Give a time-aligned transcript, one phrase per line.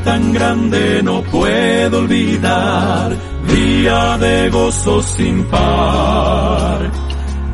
[0.00, 3.16] tan grande no puedo olvidar,
[3.46, 6.90] día de gozo sin par.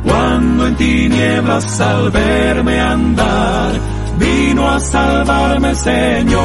[0.05, 3.73] Cuando en tinieblas al verme andar,
[4.19, 6.39] vino a salvarme Señor.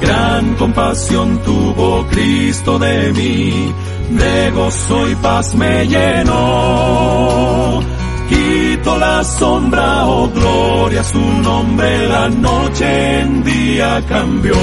[0.00, 3.72] Gran compasión tuvo Cristo de mí,
[4.10, 7.47] de gozo y paz me llenó.
[8.28, 14.54] Quito la sombra, oh gloria, su nombre la noche en día cambió.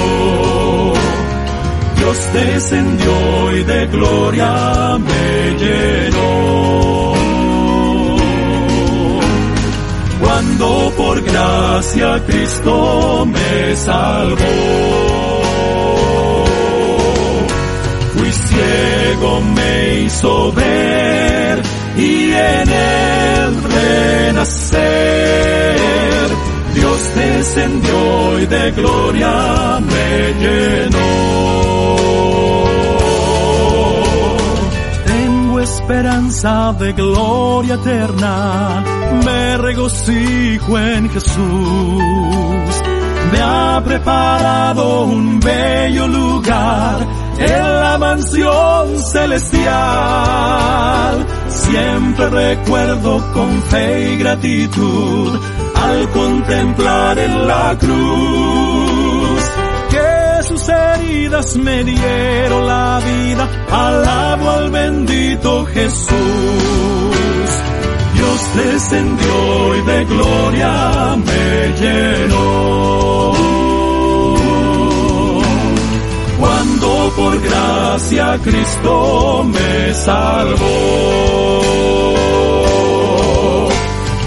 [1.96, 7.12] Dios descendió y de gloria me llenó.
[10.20, 14.96] Cuando por gracia Cristo me salvó.
[18.56, 21.25] ciego me hizo ver
[21.96, 24.86] y en él renacer.
[26.74, 31.96] Dios descendió y de gloria me llenó.
[35.06, 38.84] Tengo esperanza de gloria eterna,
[39.24, 42.82] me regocijo en Jesús.
[43.32, 47.06] Me ha preparado un bello lugar
[47.38, 50.46] en la mansión celestial.
[51.70, 55.40] Siempre recuerdo con fe y gratitud
[55.74, 59.40] al contemplar en la cruz
[59.90, 63.48] que sus heridas me dieron la vida.
[63.70, 66.06] Alabo al bendito Jesús.
[68.14, 73.65] Dios descendió y de gloria me llenó.
[77.16, 80.66] Por gracia Cristo me salvó.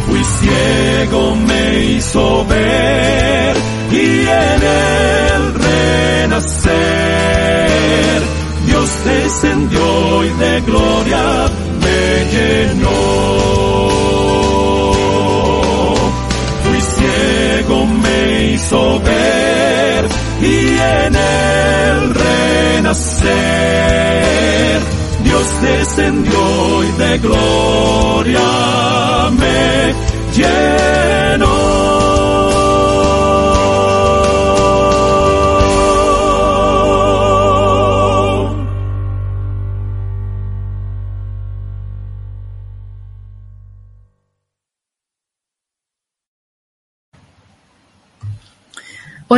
[0.08, 3.56] Fui ciego, me hizo ver
[3.92, 5.54] y en él
[6.24, 6.70] renacer.
[8.66, 11.50] Dios descendió y de gloria
[11.84, 12.02] me
[12.34, 13.00] llenó.
[16.64, 18.18] Fui ciego, me
[18.54, 19.49] hizo ver
[20.42, 23.30] y en él renacer.
[25.24, 28.40] Dios descendió y de gloria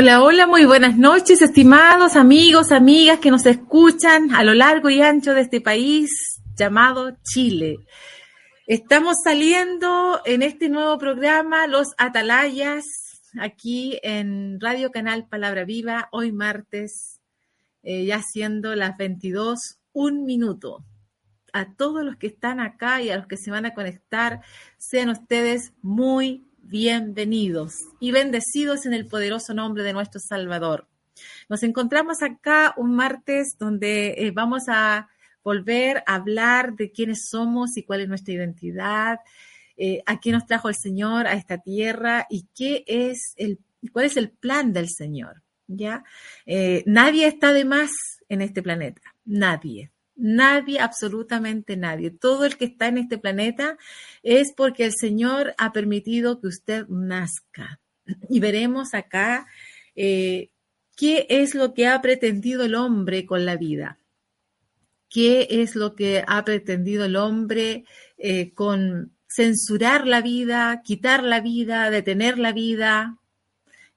[0.01, 4.99] Hola, hola, muy buenas noches, estimados amigos, amigas que nos escuchan a lo largo y
[4.99, 6.09] ancho de este país
[6.57, 7.77] llamado Chile.
[8.65, 12.83] Estamos saliendo en este nuevo programa, Los Atalayas,
[13.39, 17.19] aquí en Radio Canal Palabra Viva, hoy martes,
[17.83, 20.83] eh, ya siendo las 22, un minuto.
[21.53, 24.41] A todos los que están acá y a los que se van a conectar,
[24.79, 30.87] sean ustedes muy bienvenidos y bendecidos en el poderoso nombre de nuestro Salvador.
[31.49, 35.09] Nos encontramos acá un martes donde eh, vamos a
[35.43, 39.19] volver a hablar de quiénes somos y cuál es nuestra identidad,
[39.75, 43.59] eh, a qué nos trajo el Señor a esta tierra y qué es el,
[43.91, 45.43] cuál es el plan del Señor.
[45.67, 46.05] ¿ya?
[46.45, 47.89] Eh, nadie está de más
[48.29, 49.91] en este planeta, nadie.
[50.15, 52.11] Nadie, absolutamente nadie.
[52.11, 53.77] Todo el que está en este planeta
[54.23, 57.79] es porque el Señor ha permitido que usted nazca.
[58.29, 59.47] Y veremos acá
[59.95, 60.49] eh,
[60.95, 63.99] qué es lo que ha pretendido el hombre con la vida.
[65.09, 67.85] ¿Qué es lo que ha pretendido el hombre
[68.17, 73.17] eh, con censurar la vida, quitar la vida, detener la vida?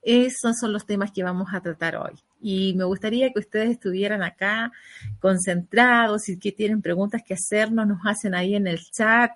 [0.02, 4.22] Esos son los temas que vamos a tratar hoy y me gustaría que ustedes estuvieran
[4.22, 4.70] acá
[5.18, 9.30] concentrados y que tienen preguntas que hacernos, nos hacen ahí en el chat.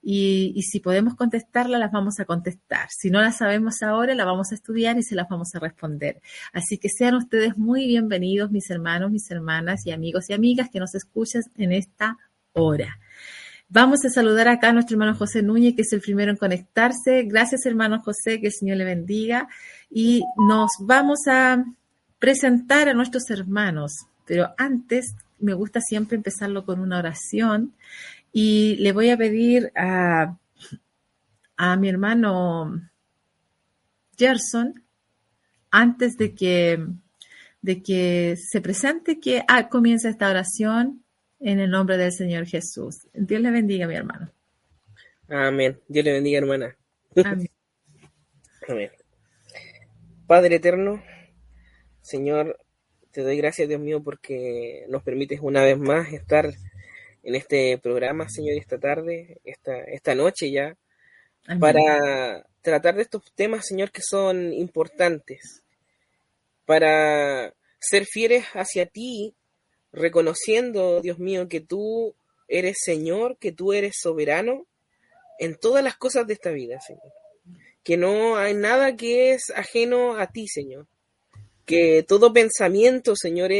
[0.00, 2.86] Y, si podemos contestarlas, las vamos a contestar.
[2.90, 6.20] Si no las sabemos ahora, las vamos a estudiar y se las vamos a responder.
[6.52, 10.78] Así que sean ustedes muy bienvenidos, mis hermanos, mis hermanas y amigos y amigas que
[10.78, 12.18] nos escuchan en esta
[12.52, 13.00] hora.
[13.68, 17.24] Vamos a saludar acá a nuestro hermano José Núñez, que es el primero en conectarse.
[17.24, 19.48] Gracias, hermano José, que el Señor le bendiga.
[19.90, 21.64] Y nos vamos a
[22.18, 27.74] presentar a nuestros hermanos, pero antes me gusta siempre empezarlo con una oración
[28.32, 30.36] y le voy a pedir a,
[31.56, 32.80] a mi hermano
[34.16, 34.82] Gerson,
[35.70, 36.86] antes de que,
[37.62, 41.04] de que se presente, que ah, comience esta oración
[41.40, 43.06] en el nombre del Señor Jesús.
[43.12, 44.30] Dios le bendiga, mi hermano.
[45.28, 45.80] Amén.
[45.88, 46.76] Dios le bendiga, hermana.
[47.24, 47.50] Amén.
[48.68, 48.90] Amén.
[50.26, 51.02] Padre eterno,
[52.04, 52.60] Señor,
[53.12, 56.52] te doy gracias, Dios mío, porque nos permites una vez más estar
[57.22, 60.76] en este programa, Señor, esta tarde, esta, esta noche ya,
[61.58, 65.62] para tratar de estos temas, Señor, que son importantes,
[66.66, 69.34] para ser fieles hacia ti,
[69.90, 72.14] reconociendo, Dios mío, que tú
[72.48, 74.66] eres Señor, que tú eres soberano
[75.38, 77.12] en todas las cosas de esta vida, Señor.
[77.82, 80.86] Que no hay nada que es ajeno a ti, Señor
[81.64, 83.50] que todo pensamiento, Señor,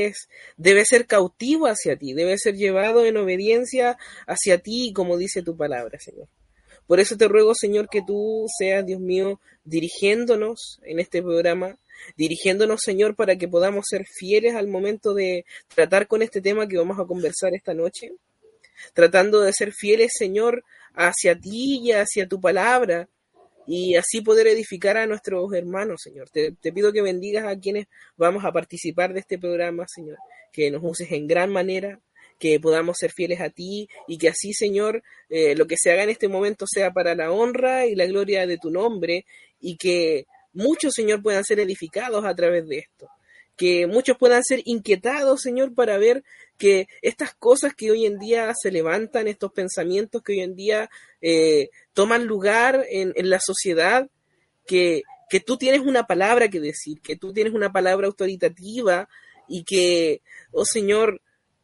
[0.57, 3.97] debe ser cautivo hacia ti, debe ser llevado en obediencia
[4.27, 6.29] hacia ti, como dice tu palabra, Señor.
[6.87, 11.79] Por eso te ruego, Señor, que tú seas, Dios mío, dirigiéndonos en este programa,
[12.17, 16.77] dirigiéndonos, Señor, para que podamos ser fieles al momento de tratar con este tema que
[16.77, 18.13] vamos a conversar esta noche,
[18.93, 20.63] tratando de ser fieles, Señor,
[20.95, 23.09] hacia ti y hacia tu palabra,
[23.67, 26.29] y así poder edificar a nuestros hermanos, Señor.
[26.31, 30.19] Te, pido que bendigas a quienes vamos a participar de este programa, Señor,
[30.53, 32.01] que nos uses en gran manera,
[32.39, 36.03] que podamos ser fieles a ti y que así, Señor, eh, lo que se haga
[36.03, 39.25] en este momento sea para la honra y la gloria de tu nombre
[39.61, 43.09] y que muchos, Señor, puedan ser edificados a través de esto.
[43.57, 46.25] Que muchos puedan ser inquietados, Señor, para ver
[46.59, 50.91] que estas cosas que hoy en día se levantan, estos pensamientos que hoy en día
[51.21, 54.09] eh, toman lugar en, la sociedad,
[54.67, 59.09] que, que, tú tienes una palabra que decir, que tú tienes una palabra autoritativa
[59.49, 60.23] y que,
[60.53, 61.21] oh Señor,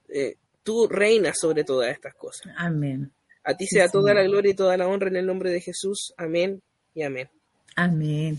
[0.08, 2.52] eh, tú reinas sobre todas estas cosas.
[2.56, 3.12] Amén.
[3.44, 6.12] A ti sea toda la gloria y toda la honra en el nombre de Jesús.
[6.16, 6.62] Amén
[6.94, 7.30] y amén.
[7.76, 8.38] Amén.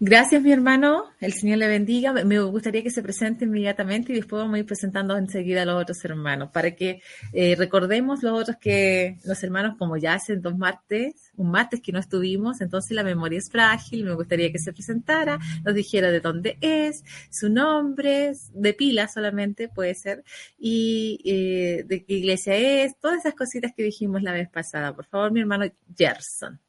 [0.00, 1.04] Gracias, mi hermano.
[1.20, 2.12] El Señor le bendiga.
[2.12, 5.80] Me gustaría que se presente inmediatamente y después vamos a ir presentando enseguida a los
[5.80, 7.00] otros hermanos para que
[7.32, 11.92] eh, recordemos los otros que los hermanos, como ya hacen dos martes, un martes que
[11.92, 14.04] no estuvimos, entonces la memoria es frágil.
[14.04, 19.68] Me gustaría que se presentara, nos dijera de dónde es, su nombre, de pila solamente
[19.68, 20.24] puede ser,
[20.58, 24.94] y eh, de qué iglesia es, todas esas cositas que dijimos la vez pasada.
[24.94, 25.64] Por favor, mi hermano
[25.96, 26.60] Gerson.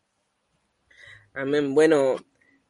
[1.38, 1.76] Amén.
[1.76, 2.16] Bueno,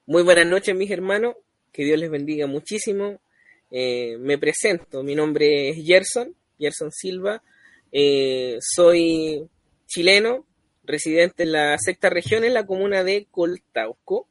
[0.08, 1.36] muy buenas noches, mis hermanos.
[1.72, 3.22] Que Dios les bendiga muchísimo.
[3.70, 5.04] Eh, me presento.
[5.04, 7.44] Mi nombre es Gerson, Gerson Silva.
[7.92, 9.48] Eh, soy
[9.86, 10.48] chileno,
[10.84, 14.28] residente en la sexta región, en la comuna de Coltauco.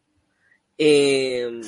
[0.79, 1.61] Eh,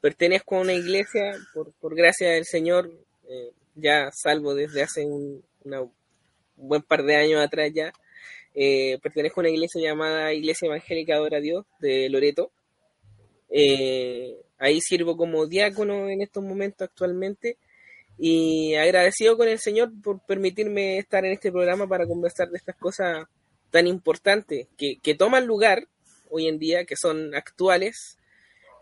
[0.00, 2.90] pertenezco a una iglesia, por, gracia del Señor,
[3.74, 5.44] ya salvo desde hace un
[6.56, 7.92] buen par de años atrás ya.
[8.58, 12.50] Eh, pertenezco a una iglesia llamada Iglesia Evangélica Adora a Dios de Loreto.
[13.50, 17.58] Eh, ahí sirvo como diácono en estos momentos actualmente
[18.18, 22.76] y agradecido con el Señor por permitirme estar en este programa para conversar de estas
[22.76, 23.26] cosas
[23.70, 25.86] tan importantes que, toman lugar
[26.30, 28.16] hoy en día, que son actuales,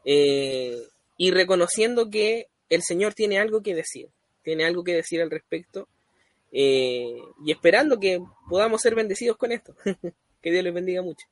[0.04, 0.78] eh,
[1.16, 4.08] y reconociendo que el Señor tiene algo que decir,
[4.44, 5.88] tiene algo que decir al respecto
[6.56, 9.74] eh, y esperando que podamos ser bendecidos con esto.
[10.40, 11.26] que Dios les bendiga mucho.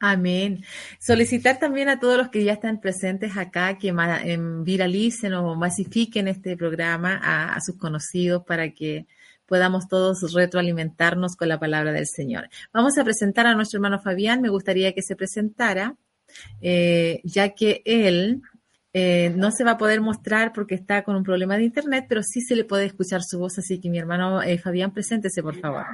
[0.00, 0.64] Amén.
[1.00, 6.28] Solicitar también a todos los que ya están presentes acá que em, viralicen o masifiquen
[6.28, 9.06] este programa a, sus conocidos para que
[9.46, 12.48] podamos todos retroalimentarnos con la palabra del Señor.
[12.72, 14.40] Vamos a presentar a nuestro hermano Fabián.
[14.40, 15.96] Me gustaría que se presentara,
[16.60, 18.42] eh, ya que él
[18.92, 22.22] eh, no se va a poder mostrar porque está con un problema de internet, pero
[22.22, 25.56] sí se le puede escuchar su voz, así que mi hermano eh, Fabián, preséntese, por
[25.56, 25.84] favor.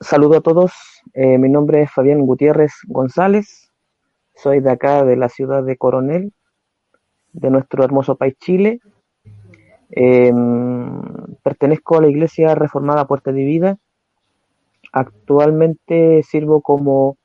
[0.00, 0.72] Saludo a todos,
[1.14, 3.70] eh, mi nombre es Fabián Gutiérrez González,
[4.34, 6.32] soy de acá, de la ciudad de Coronel,
[7.32, 8.80] de nuestro hermoso país Chile.
[9.90, 11.02] Em,
[11.42, 13.76] pertenezco a la Iglesia Reformada Puerta de Vida.
[14.90, 17.18] Actualmente sirvo como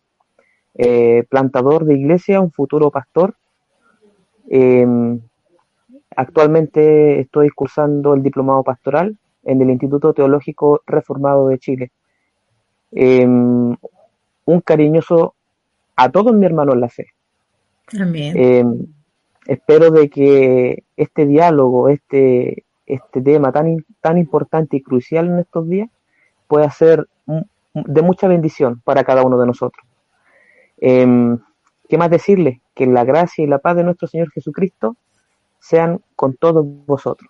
[0.77, 3.35] eh, plantador de iglesia, un futuro pastor.
[4.47, 5.19] Em,
[6.15, 11.91] actualmente estoy cursando el diplomado pastoral en el Instituto Teológico Reformado de Chile.
[12.91, 13.75] Em,
[14.45, 15.33] un cariñoso
[15.95, 17.07] a todos mis hermanos en la fe.
[18.35, 18.85] Em,
[19.47, 25.67] espero de que este diálogo, este, este tema tan, tan importante y crucial en estos
[25.67, 25.89] días,
[26.47, 27.07] pueda ser
[27.73, 29.86] de mucha bendición para cada uno de nosotros.
[30.77, 31.39] Em,
[31.89, 32.61] ¿Qué más decirle?
[32.75, 34.97] Que la gracia y la paz de nuestro Señor Jesucristo
[35.59, 37.29] sean con todos vosotros.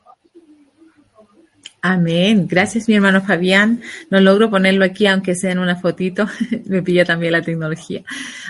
[1.81, 2.47] Amén.
[2.49, 3.81] Gracias, mi hermano Fabián.
[4.09, 6.25] No logro ponerlo aquí, aunque sea en una fotito.
[6.65, 8.03] Me pilla también la tecnología.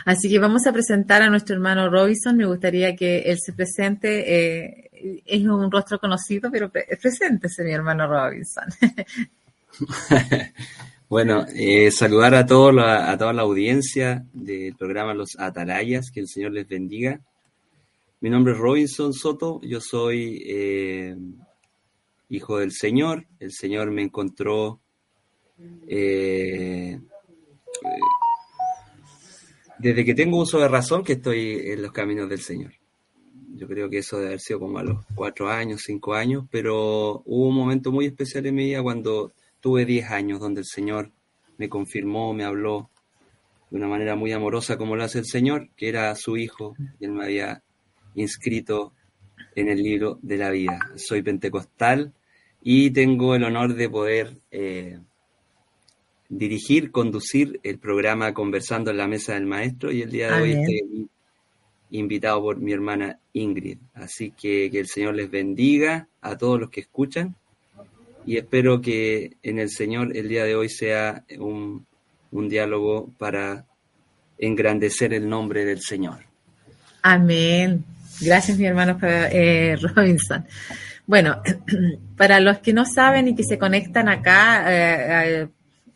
[0.06, 2.38] Así que vamos a presentar a nuestro hermano Robinson.
[2.38, 4.64] Me gustaría que él se presente.
[4.64, 8.64] Eh, es un rostro conocido, pero preséntese, mi hermano Robinson.
[11.10, 16.28] Bueno, eh, saludar a, todos a toda la audiencia del programa Los Atalayas, que el
[16.28, 17.22] Señor les bendiga.
[18.20, 21.16] Mi nombre es Robinson Soto, yo soy eh,
[22.28, 23.26] hijo del Señor.
[23.40, 24.82] El Señor me encontró
[25.88, 27.00] eh,
[29.80, 32.74] desde que tengo uso de razón que estoy en los caminos del Señor.
[33.56, 37.24] Yo creo que eso debe haber sido como a los cuatro años, cinco años, pero
[37.26, 41.12] hubo un momento muy especial en mi vida cuando tuve 10 años donde el Señor
[41.58, 42.90] me confirmó, me habló
[43.70, 47.06] de una manera muy amorosa como lo hace el Señor, que era su hijo y
[47.06, 47.64] él me había
[48.16, 48.94] inscrito
[49.56, 50.80] en el libro de la vida.
[50.96, 52.14] Soy pentecostal
[52.62, 55.00] y tengo el honor de poder eh,
[56.30, 60.52] dirigir, conducir el programa Conversando en la Mesa del Maestro y el día de hoy
[60.52, 61.10] estoy
[61.92, 63.80] invitado por mi hermana Ingrid.
[63.94, 67.36] Así que que el Señor les bendiga a todos los que escuchan
[68.28, 71.88] y espero que en el Señor el día de hoy sea un,
[72.30, 73.66] diálogo para
[74.38, 76.26] engrandecer el nombre del Señor.
[77.02, 77.86] Amén.
[78.20, 80.46] Gracias, mi hermano eh, Robinson.
[81.06, 81.42] Bueno,
[82.18, 85.48] para los que no saben y que se conectan acá, eh, eh,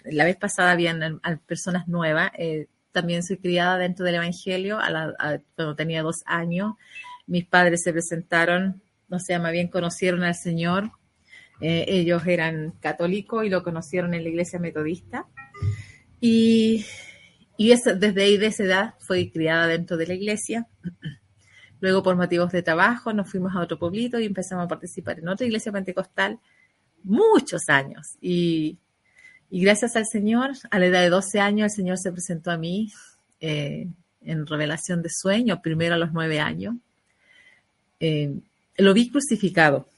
[0.06, 2.32] la vez pasada habían personas nuevas.
[2.94, 4.80] también soy criada dentro del Evangelio
[5.56, 6.76] cuando tenía dos años.
[7.28, 10.92] Mis padres se presentaron, no sé, más bien conocieron al Señor
[11.62, 15.28] eh, ellos eran católicos y lo conocieron en la iglesia metodista.
[16.20, 16.86] Y,
[17.58, 20.68] desde ahí, de esa edad, fui criada dentro de la iglesia.
[21.80, 25.30] Luego, por motivos de trabajo, nos fuimos a otro pueblito y empezamos a participar en
[25.30, 26.40] otra iglesia pentecostal
[27.04, 28.18] muchos años.
[28.20, 28.78] Y,
[29.52, 32.92] gracias al Señor, a la edad de 12 años, el Señor se presentó a mí
[33.40, 33.88] eh,
[34.22, 36.76] en revelación de sueño, primero a los 9 años.
[38.00, 38.34] Eh,
[38.78, 39.91] lo vi crucificado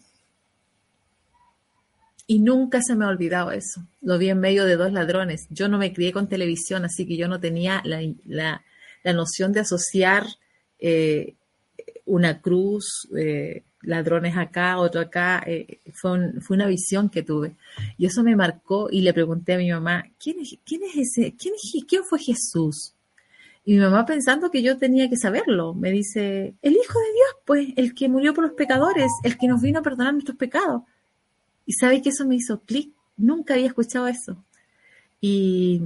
[2.26, 3.82] y nunca se me ha olvidado eso.
[4.02, 5.48] Lo vi en medio de dos ladrones.
[5.50, 8.62] Yo no me crié con televisión, así que yo no tenía la,
[9.14, 10.26] noción de asociar
[10.80, 11.36] eh,
[12.06, 15.44] una cruz, eh, ladrones acá, otro acá.
[15.46, 17.56] Eh, fue, fue, una visión que tuve.
[17.98, 21.36] Y eso me marcó y le pregunté a mi mamá, ¿quién es, quién es ese?
[21.38, 21.56] ¿Quién,
[21.88, 22.94] ¿Quién fue Jesús?
[23.66, 27.36] Y mi mamá pensando que yo tenía que saberlo, me dice, el Hijo de Dios,
[27.46, 30.84] pues, el que murió por los pecadores, el que nos vino a perdonar nuestros pecados.
[31.66, 32.94] Y sabe que eso me hizo clic.
[33.18, 34.44] Nunca había escuchado eso.
[35.22, 35.82] Y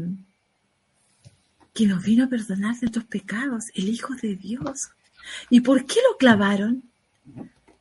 [1.74, 4.90] que nos vino a perdonar nuestros pecados, el Hijo de Dios.
[5.50, 6.84] ¿Y por qué lo clavaron?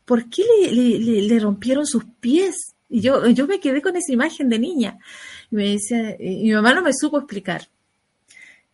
[0.04, 2.74] ¿Por qué le, rompieron sus pies?
[2.88, 4.98] Y yo, yo me quedé con esa imagen de niña.
[5.50, 7.68] Y me dice, y mi mamá no me supo explicar.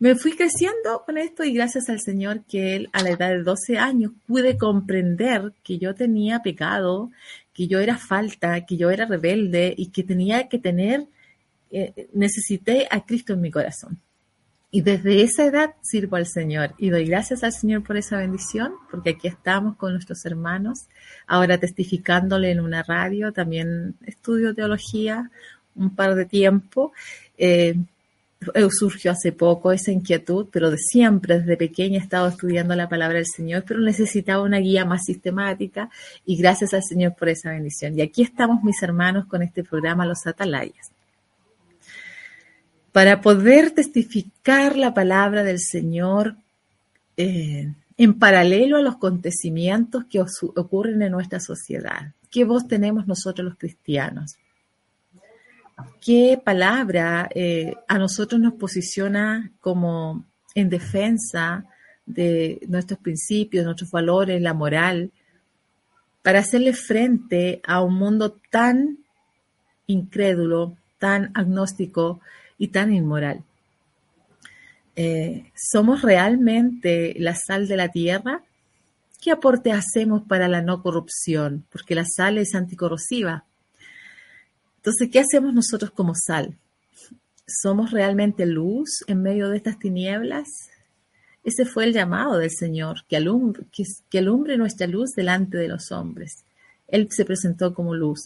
[0.02, 3.45] Me fui creciendo con esto y gracias al Señor que Él a la edad de
[3.45, 7.12] 12 años pude comprender que yo tenía pecado,
[7.54, 11.06] que yo era falta, que yo era rebelde y que tenía que tener,
[11.71, 13.99] eh, necesité a Cristo en mi corazón.
[14.75, 18.73] Y desde esa edad sirvo al Señor y doy gracias al Señor por esa bendición,
[18.90, 20.87] porque aquí estamos con nuestros hermanos,
[21.26, 25.30] ahora testificándole en una radio, también estudio teología
[25.75, 26.92] un par de tiempo.
[27.37, 27.75] Eh,
[28.70, 33.16] surgió hace poco esa inquietud, pero de siempre, desde pequeña, he estado estudiando la palabra
[33.16, 35.90] del Señor, pero necesitaba una guía más sistemática
[36.25, 37.99] y gracias al Señor por esa bendición.
[37.99, 40.90] Y aquí estamos, mis hermanos, con este programa Los Atalayas.
[42.92, 46.37] Para poder testificar la palabra del Señor
[47.16, 52.12] eh, en paralelo a los acontecimientos que ocurren en nuestra sociedad.
[52.30, 54.37] ¿Qué voz tenemos nosotros los cristianos?
[56.01, 60.25] Qué palabra eh, a nosotros nos posiciona como
[60.55, 61.65] en defensa
[62.07, 65.12] de nuestros principios, nuestros valores, la moral,
[66.23, 68.99] para hacerle frente a un mundo tan
[69.87, 72.21] incrédulo, tan agnóstico
[72.59, 73.43] y tan inmoral.
[74.95, 78.43] Eh, ¿Somos realmente la sal de la tierra?
[79.21, 81.65] ¿Qué aporte hacemos para la no corrupción?
[81.71, 83.45] Porque la sal es anticorrosiva.
[84.83, 86.57] Entonces, ¿qué hacemos nosotros como sal?
[87.47, 90.49] ¿Somos realmente luz en medio de estas tinieblas?
[91.45, 96.45] Ese fue el llamado del Señor, que alumbre, nuestra luz delante de los hombres.
[96.89, 98.25] Él se presentó como luz.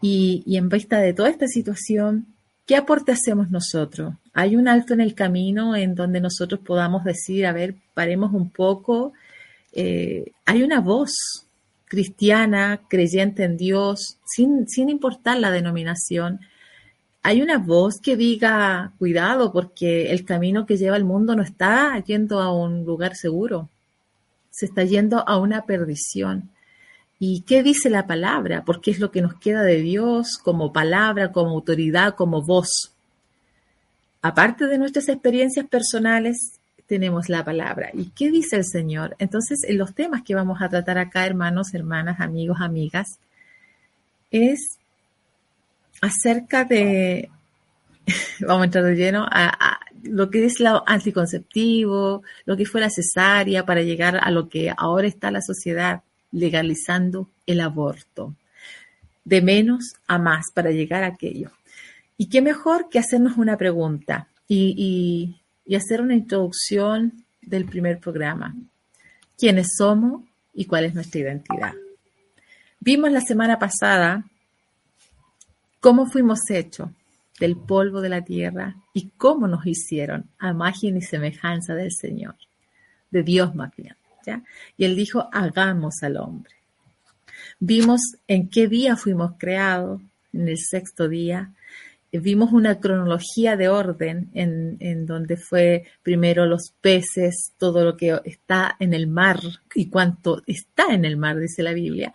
[0.00, 2.26] Y, y, en vista de toda esta situación,
[2.64, 4.14] ¿qué aporte hacemos nosotros?
[4.32, 8.48] ¿Hay un alto en el camino en donde nosotros podamos decir, a ver, paremos un
[8.48, 9.12] poco?
[9.72, 11.12] Eh, hay una voz
[11.92, 16.40] cristiana, creyente en Dios, sin, sin importar la denominación,
[17.22, 22.02] hay una voz que diga, cuidado, porque el camino que lleva el mundo no está
[22.02, 23.68] yendo a un lugar seguro,
[24.50, 26.48] se está yendo a una perdición.
[27.18, 28.64] ¿Y qué dice la palabra?
[28.64, 32.94] Porque es lo que nos queda de Dios como palabra, como autoridad, como voz.
[34.22, 36.58] aparte de nuestras experiencias personales,
[36.92, 37.88] tenemos la palabra.
[37.94, 39.16] ¿Y qué dice el Señor?
[39.18, 43.18] Entonces, en los temas que vamos a tratar acá, hermanos, hermanas, amigos, amigas,
[44.30, 44.76] es
[46.02, 47.30] acerca de,
[48.40, 52.90] vamos a entrar de lleno, a, lo que es lo anticonceptivo, lo que fue la
[52.90, 58.36] cesárea para llegar a lo que ahora está la sociedad legalizando el aborto.
[59.24, 61.52] De menos a más para llegar a aquello.
[62.18, 65.41] Y qué mejor que hacernos una pregunta y, y
[65.74, 68.54] hacer una introducción del primer programa.
[69.38, 70.22] ¿Quiénes somos
[70.54, 71.72] y cuál es nuestra identidad?
[72.80, 74.24] Vimos la semana pasada
[75.80, 76.90] cómo fuimos hechos
[77.38, 82.36] del polvo de la tierra y cómo nos hicieron a imagen y semejanza del Señor,
[83.10, 83.96] de Dios más bien.
[84.26, 84.42] ¿ya?
[84.76, 86.54] Y él dijo, hagamos al hombre.
[87.58, 90.00] Vimos en qué día fuimos creados,
[90.32, 91.52] en el sexto día.
[92.12, 98.20] Vimos una cronología de orden en, en donde fue primero los peces, todo lo que
[98.24, 99.40] está en el mar
[99.74, 102.12] y cuánto está en el mar, dice la Biblia.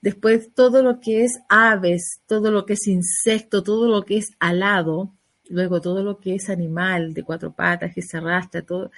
[0.00, 4.30] Después todo lo que es aves, todo lo que es insecto, todo lo que es
[4.38, 5.12] alado,
[5.48, 8.90] luego todo lo que es animal de cuatro patas que se arrastra, todo,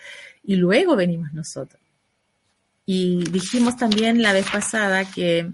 [0.42, 1.80] y luego venimos nosotros.
[2.84, 5.50] Y dijimos también la vez pasada que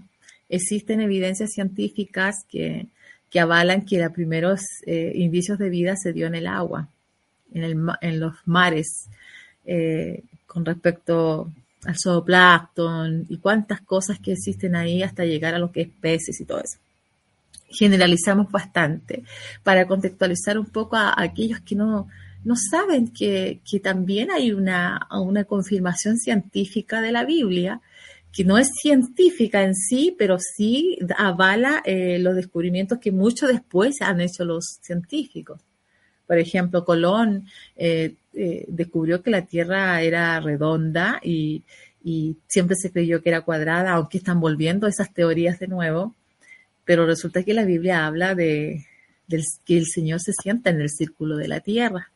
[0.49, 2.87] existen evidencias científicas que,
[3.29, 6.87] que avalan que los primeros eh, indicios de vida se dio en el agua,
[7.53, 9.09] en, el, en los mares,
[9.65, 11.51] eh, con respecto
[11.85, 16.39] al zooplancton y cuántas cosas que existen ahí hasta llegar a lo que es peces
[16.39, 16.77] y todo eso.
[17.69, 19.23] Generalizamos bastante
[19.63, 22.07] para contextualizar un poco a, aquellos que no,
[22.45, 27.81] no saben que, que, también hay una, una confirmación científica de la Biblia,
[28.37, 33.99] que no es científica en sí, pero sí avala eh, los descubrimientos que mucho después
[34.03, 35.59] han hecho los científicos.
[36.27, 41.63] Por ejemplo, Colón eh, eh, descubrió que la Tierra era redonda y,
[42.47, 46.15] siempre se creyó que era cuadrada, aunque están volviendo esas teorías de nuevo,
[46.85, 48.85] pero resulta que la Biblia habla de,
[49.65, 52.11] que el Señor se sienta en el círculo de la Tierra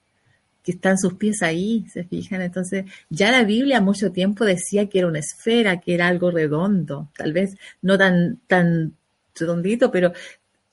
[0.64, 2.42] que están sus pies ahí, se fijan.
[2.42, 7.10] Entonces, ya la Biblia mucho tiempo decía que era una esfera, que era algo redondo,
[7.18, 8.94] tal vez no tan, tan
[9.36, 10.14] redondito, pero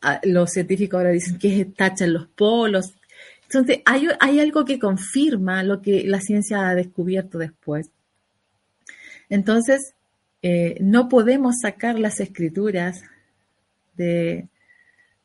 [0.02, 2.94] ah, los científicos ahora dicen que tachan los polos,
[3.48, 7.90] entonces, hay, algo que confirma lo que la ciencia ha descubierto después.
[9.30, 9.94] Entonces,
[10.42, 13.02] eh, no podemos sacar las escrituras
[13.96, 14.48] de,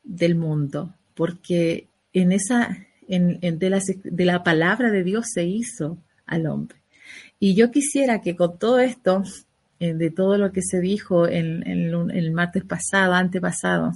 [0.04, 6.46] del mundo, porque en esa, de, la, de, la, palabra de Dios se hizo al
[6.46, 6.78] hombre.
[7.38, 9.22] Y yo quisiera que con todo esto,
[9.80, 13.92] eh, de todo lo que se dijo en, en, el martes pasado, antepasado,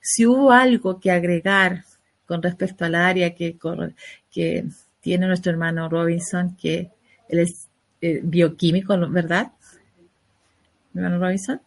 [0.00, 1.84] si hubo algo que agregar
[2.26, 3.56] con respecto al área que,
[4.30, 4.64] que
[5.00, 6.90] tiene nuestro hermano Robinson, que
[7.28, 7.68] él es
[8.00, 9.52] eh, bioquímico, ¿verdad?
[10.94, 11.60] Hermano Robinson.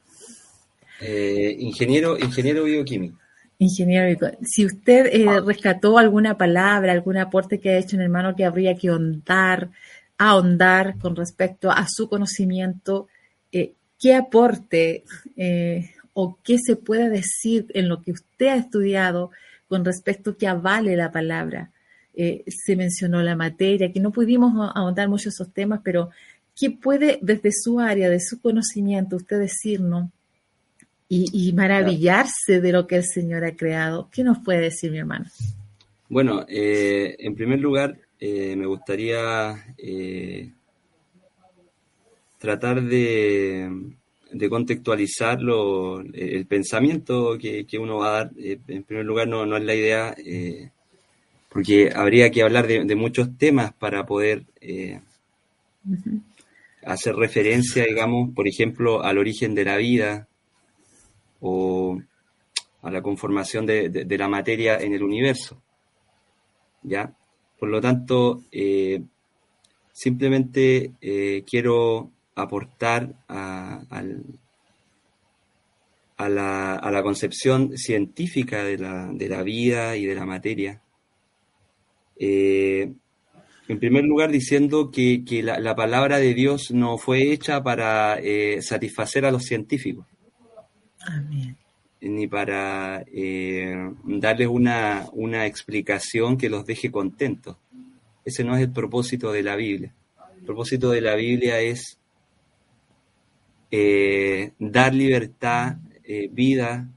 [1.02, 3.19] Eh, ingeniero, ingeniero bioquímico.
[3.60, 8.46] Ingeniero Si usted eh, rescató alguna palabra, algún aporte que ha hecho un hermano que
[8.46, 9.70] habría que ahondar,
[10.17, 13.08] ahondar con respecto a su conocimiento,
[13.52, 15.04] ¿qué aporte
[16.13, 19.32] o qué se puede decir en lo que usted ha estudiado
[19.67, 21.72] con respecto que avale la palabra.
[22.15, 26.10] Eh, se mencionó la materia, que no pudimos ahondar mucho esos temas, pero
[26.56, 30.10] ¿qué puede desde su área, de su conocimiento, usted decirnos
[31.10, 34.10] y, maravillarse de lo que el Señor ha creado?
[34.12, 35.26] ¿Qué nos puede decir, mi hermano?
[36.10, 39.63] Bueno, eh, en primer lugar, eh, me gustaría
[42.39, 43.70] tratar de,
[44.32, 45.39] de contextualizar
[46.13, 48.32] el pensamiento que, uno va a dar.
[48.38, 50.70] Eh, en primer lugar, no, no es la idea, eh,
[51.50, 55.00] porque habría que hablar de, muchos temas para poder eh,
[56.84, 60.28] hacer referencia, digamos, por ejemplo, al origen de la vida
[61.41, 62.00] o
[62.82, 65.62] a la conformación de, de la materia en el universo.
[66.84, 67.13] ¿Ya?
[67.60, 68.43] Por lo tanto,
[69.91, 70.93] simplemente
[71.45, 73.82] quiero aportar a,
[76.30, 80.82] la, concepción científica de la, vida y de la materia.
[82.19, 82.93] Eh,
[83.67, 89.26] en primer lugar, diciendo que, la, palabra de Dios no fue hecha para eh, satisfacer
[89.26, 90.06] a los científicos.
[92.02, 97.58] Ni para eh, darles una, una explicación que los deje contentos.
[98.24, 99.93] Ese no es el propósito de la Biblia.
[100.38, 101.98] El propósito de la Biblia es
[103.70, 106.89] eh, dar libertad, eh, vida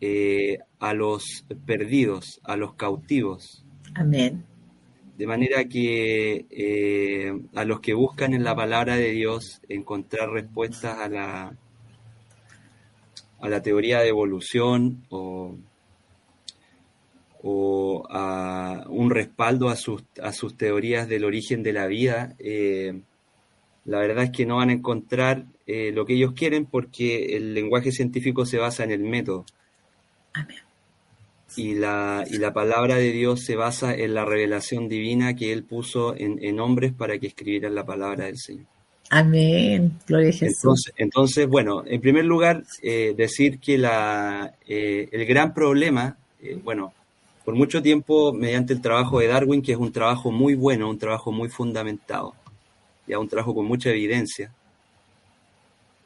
[0.00, 3.64] eh, a los perdidos, a los cautivos.
[3.94, 4.44] Amén.
[5.16, 11.08] De manera que a los que buscan en la palabra de Dios encontrar respuestas a
[11.08, 11.56] la,
[13.40, 15.56] a la teoría de evolución o,
[18.10, 23.00] a un respaldo a sus, a sus teorías del origen de la vida, eh,
[23.84, 27.54] la verdad es que no van a encontrar eh, lo que ellos quieren porque el
[27.54, 29.46] lenguaje científico se basa en el método.
[30.34, 30.58] Amén.
[31.56, 35.64] Y la, y la palabra de Dios se basa en la revelación divina que Él
[35.64, 38.66] puso en, hombres para que escribieran la palabra del Señor.
[39.10, 39.98] Amén.
[40.06, 40.92] Gloria a Jesús.
[40.96, 46.16] Entonces, bueno, en primer lugar, eh, decir que la, eh, el gran problema,
[46.62, 46.92] bueno,
[47.48, 50.98] por mucho tiempo, mediante el trabajo de Darwin, que es un trabajo muy bueno, un
[50.98, 52.34] trabajo muy fundamentado,
[53.06, 54.52] ya un trabajo con mucha evidencia.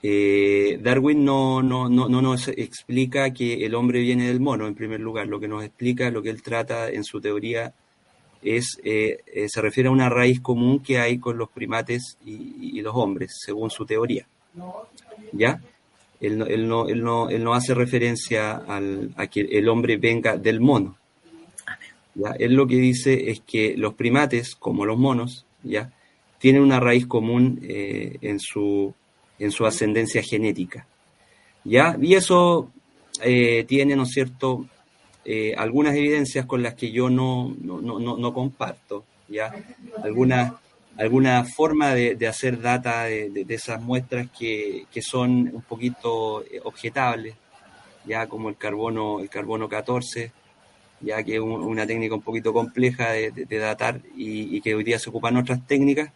[0.04, 4.76] Eh, Darwin no, no, no, no, nos explica que el hombre viene del mono, en
[4.76, 5.26] primer lugar.
[5.26, 7.74] Lo que nos explica, lo que él trata en su teoría,
[8.42, 12.80] es eh, eh, se refiere a una raíz común que hay con los primates y,
[12.80, 14.26] los hombres, según su teoría.
[15.32, 15.60] ¿Ya?
[16.20, 19.96] Él no, él no, él no, él no hace referencia al, a que el hombre
[19.96, 20.96] venga del mono.
[22.14, 22.32] ¿ya?
[22.38, 25.92] Él lo que dice es que los primates, como los monos, ¿ya?
[26.38, 28.92] tienen una raíz común eh, en, su,
[29.38, 30.86] en su ascendencia genética.
[31.64, 31.96] ¿ya?
[32.00, 32.70] Y eso
[33.68, 34.66] tiene, ¿no es cierto?,
[35.24, 39.54] eh, algunas evidencias con las que yo no, no, comparto, ¿ya?
[40.02, 40.56] Alguna,
[40.96, 47.34] alguna forma de, hacer data de, esas muestras que, son un poquito objetables,
[48.04, 50.32] ya como el carbono, el carbono 14,
[51.00, 54.98] ya que es una técnica un poquito compleja de, datar y, y, que hoy día
[54.98, 56.10] se ocupan otras técnicas,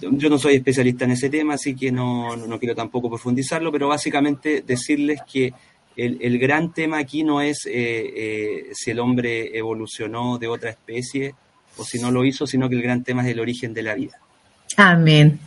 [0.00, 4.62] yo no soy especialista en ese tema, así que no, quiero tampoco profundizarlo, pero básicamente
[4.66, 5.52] decirles que
[5.96, 11.34] el, gran tema aquí no es eh, eh, si el hombre evolucionó de otra especie
[11.76, 13.94] o si no lo hizo, sino que el gran tema es el origen de la
[13.94, 14.18] vida.
[14.76, 15.38] Amén.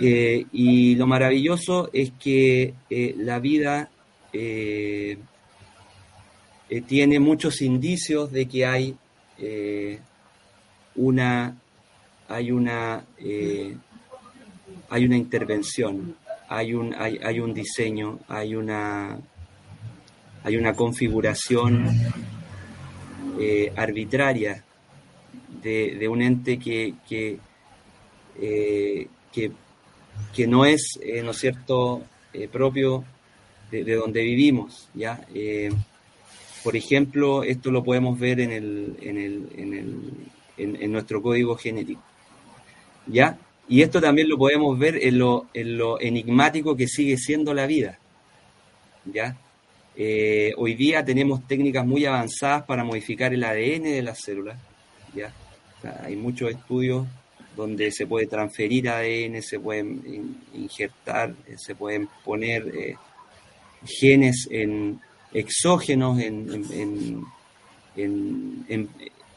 [0.00, 2.74] Eh, y lo maravilloso es que
[3.16, 3.90] la vida
[6.86, 8.96] tiene muchos indicios de que hay
[10.94, 11.56] una
[12.28, 13.04] hay una,
[14.88, 16.14] hay una intervención,
[16.48, 19.18] hay un, hay, hay, un diseño, hay una,
[20.42, 21.86] hay una configuración
[23.38, 24.64] eh, arbitraria
[25.62, 27.38] de, un ente que, que,
[28.40, 32.02] eh, que, no es, ¿no es cierto?,
[32.52, 33.04] propio
[33.70, 35.20] de, donde vivimos, ¿ya?
[36.62, 41.56] por ejemplo, esto lo podemos ver en, el, en, el, en, el, en nuestro código
[41.56, 42.02] genético.
[43.06, 43.38] ¿ya?
[43.68, 47.66] Y esto también lo podemos ver en lo, en lo enigmático que sigue siendo la
[47.66, 47.98] vida,
[49.04, 49.36] ¿ya?
[49.96, 54.58] Eh, hoy día tenemos técnicas muy avanzadas para modificar el ADN de las células,
[55.14, 55.32] ¿ya?
[56.02, 57.06] hay muchos estudios
[57.56, 62.96] donde se puede transferir ADN, se pueden injertar, eh, se pueden poner eh,
[63.84, 65.00] genes en
[65.32, 67.24] exógenos en,
[67.96, 68.88] en,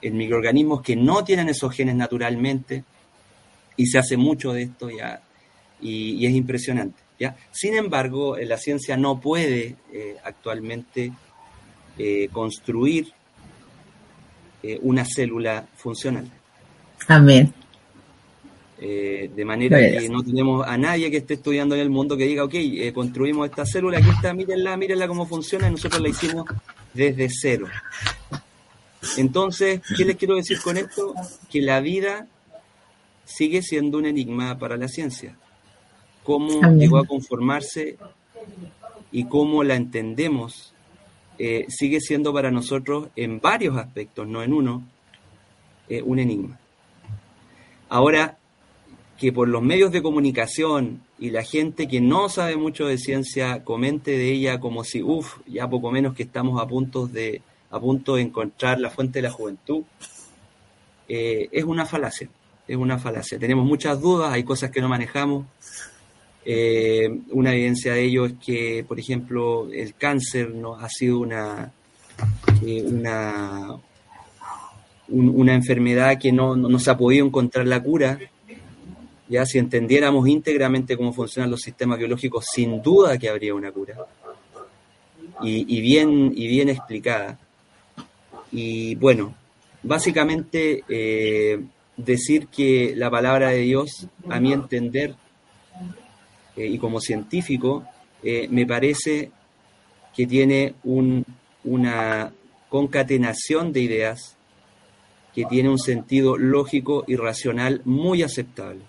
[0.01, 2.83] microorganismos que no tienen esos genes naturalmente,
[3.75, 5.21] y se hace mucho de esto ya
[5.81, 7.02] y, es impresionante.
[7.23, 7.35] ¿Ya?
[7.51, 11.11] Sin embargo, la ciencia no puede eh, actualmente
[11.97, 13.07] eh, construir
[14.61, 16.29] eh, una célula funcional.
[17.07, 17.53] Amén.
[18.79, 22.43] de manera que no tenemos a nadie que esté estudiando en el mundo que diga,
[22.43, 22.55] ok,
[22.93, 26.45] construimos esta célula, aquí está, mírenla, mírenla cómo funciona, y nosotros la hicimos
[26.93, 27.67] desde cero.
[29.17, 31.13] Entonces, ¿qué les quiero decir con esto?
[31.49, 32.27] Que la vida
[33.25, 35.37] sigue siendo un enigma para la ciencia.
[36.23, 37.97] Cómo llegó a conformarse
[39.11, 40.73] y cómo la entendemos
[41.37, 44.83] eh, sigue siendo para nosotros en varios aspectos, no en uno,
[45.89, 46.59] eh, un enigma.
[47.89, 48.37] Ahora,
[49.17, 53.63] que por los medios de comunicación y la gente que no sabe mucho de ciencia
[53.63, 57.79] comente de ella como si, uff, ya poco menos que estamos a punto de, a
[57.79, 59.83] punto de encontrar la fuente de la juventud,
[61.07, 62.29] eh, es una falacia
[62.67, 63.39] es una falacia.
[63.39, 65.45] Tenemos muchas dudas, hay cosas que no manejamos.
[66.45, 71.71] Eh, una evidencia de ello es que, por ejemplo, el cáncer no ha sido una,
[72.65, 73.77] eh, una,
[75.07, 78.19] una enfermedad que no, no, se ha podido encontrar la cura.
[79.29, 83.95] Ya si entendiéramos íntegramente cómo funcionan los sistemas biológicos, sin duda que habría una cura.
[85.41, 87.39] Y, bien, y bien explicada.
[88.51, 89.33] Y bueno,
[89.81, 91.59] básicamente eh,
[91.97, 95.15] decir que la palabra de Dios, a mi entender,
[96.55, 97.85] eh, y como científico,
[98.21, 99.31] eh, me parece
[100.15, 100.75] que tiene
[101.63, 102.31] una
[102.69, 104.37] concatenación de ideas
[105.33, 108.81] que tiene un sentido lógico y racional muy aceptable.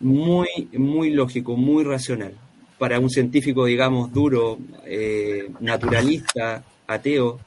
[0.00, 2.34] Muy, muy lógico, muy racional.
[2.78, 7.38] Para un científico, digamos, duro, eh, naturalista, ateo,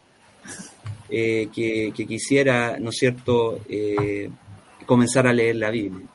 [1.10, 3.60] eh, que, quisiera, ¿no es cierto?,
[4.86, 6.08] comenzar a leer la Biblia.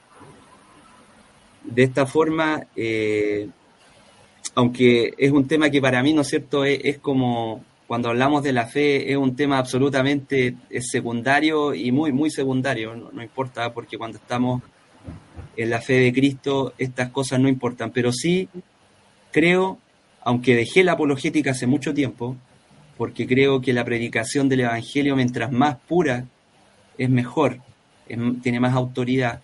[1.64, 2.66] De esta forma,
[4.54, 8.52] aunque es un tema que para mí, ¿no es cierto?, es como cuando hablamos de
[8.52, 14.18] la fe es un tema absolutamente secundario y muy, muy secundario, no, importa, porque cuando
[14.18, 14.62] estamos
[15.56, 18.48] en la fe de Cristo estas cosas no importan, pero sí
[19.30, 19.78] creo,
[20.22, 22.36] aunque dejé la apologética hace mucho tiempo,
[22.96, 26.24] porque creo que la predicación del Evangelio, mientras más pura,
[26.96, 27.58] es mejor,
[28.42, 29.40] tiene más autoridad,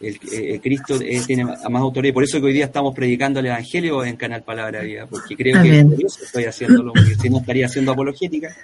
[0.00, 2.14] el, eh, Cristo eh, tiene más autoridad.
[2.14, 5.62] Por eso que hoy día estamos predicando el Evangelio en Canal Palabra Vida, porque creo
[5.62, 8.54] que por eso estoy haciéndolo, porque si no estaría haciendo apologética.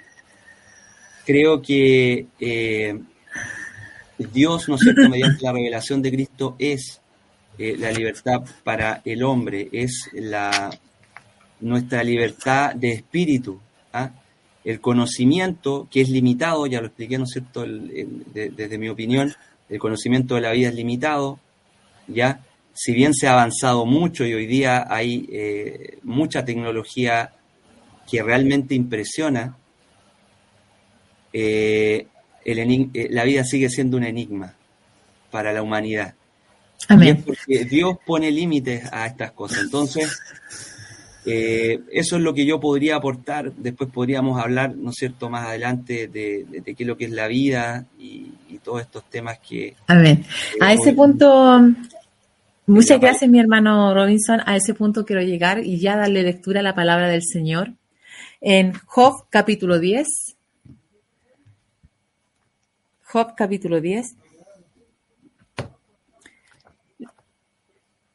[1.25, 2.99] Creo que eh,
[4.17, 6.99] Dios, ¿no es cierto?, mediante la revelación de Cristo es
[7.57, 10.71] la libertad para el hombre, es la
[11.59, 13.59] nuestra libertad de espíritu,
[13.93, 14.11] ¿ah?
[14.63, 19.33] el conocimiento que es limitado, ya lo expliqué, ¿no es cierto?, desde mi opinión,
[19.71, 21.39] el conocimiento de la vida es limitado,
[22.07, 22.41] ¿ya?
[22.73, 27.33] Si bien se ha avanzado mucho y hoy día hay eh, mucha tecnología
[28.09, 29.55] que realmente impresiona,
[31.31, 32.07] eh,
[32.43, 34.53] eh, la vida sigue siendo un enigma
[35.31, 36.15] para la humanidad.
[36.89, 37.23] Amén.
[37.25, 39.59] porque Dios pone límites a estas cosas.
[39.59, 40.19] Entonces,
[41.25, 43.53] eso es lo que yo podría aportar.
[43.53, 47.11] Después podríamos hablar, ¿no es cierto?, más adelante de, de qué es lo que es
[47.11, 48.31] la vida y,
[48.63, 49.75] todos estos temas que...
[49.87, 50.19] A ver,
[50.59, 51.59] a ese punto,
[52.67, 56.63] muchas gracias mi hermano Robinson, a ese punto quiero llegar y ya darle lectura a
[56.63, 57.73] la palabra del Señor.
[58.39, 60.05] En Job capítulo 10,
[63.01, 64.15] Job capítulo 10,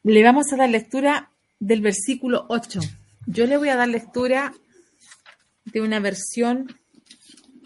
[0.03, 2.79] le vamos a dar lectura del versículo 8.
[3.25, 4.53] Yo le voy a dar lectura
[5.65, 6.67] de una versión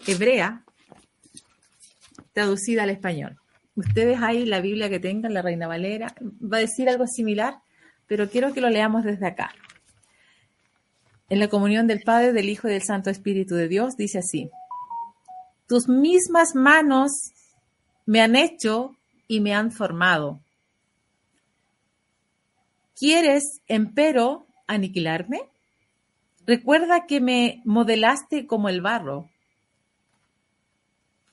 [0.06, 0.64] hebrea
[2.32, 3.38] traducida al español.
[3.74, 7.56] Ustedes ahí la Biblia que tengan, la Reina Valera, va a decir algo similar,
[8.06, 9.54] pero quiero que lo leamos desde acá.
[11.28, 14.50] En la comunión del Padre, del Hijo y del Santo Espíritu de Dios dice así,
[15.66, 17.10] tus mismas manos
[18.04, 18.94] me han hecho
[19.28, 20.40] y me han formado.
[23.02, 25.40] ¿Quieres, empero, aniquilarme?
[26.46, 29.28] Recuerda que me modelaste como el barro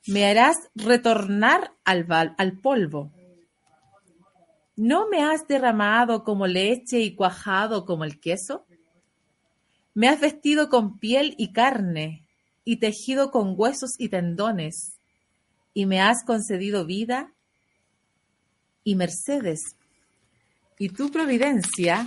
[0.08, 3.12] me harás retornar al, polvo.
[4.76, 8.66] ¿No me has derramado como leche y cuajado como el queso?
[9.94, 12.26] Me has vestido con piel y carne,
[12.66, 14.98] y tejido con huesos y tendones,
[15.76, 17.32] y me has concedido vida
[18.84, 19.76] y mercedes.
[20.80, 22.06] Y tu providencia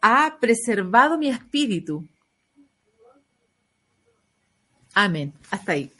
[0.00, 2.06] ha preservado mi espíritu.
[4.94, 5.32] Amén.
[5.50, 5.90] Hasta ahí.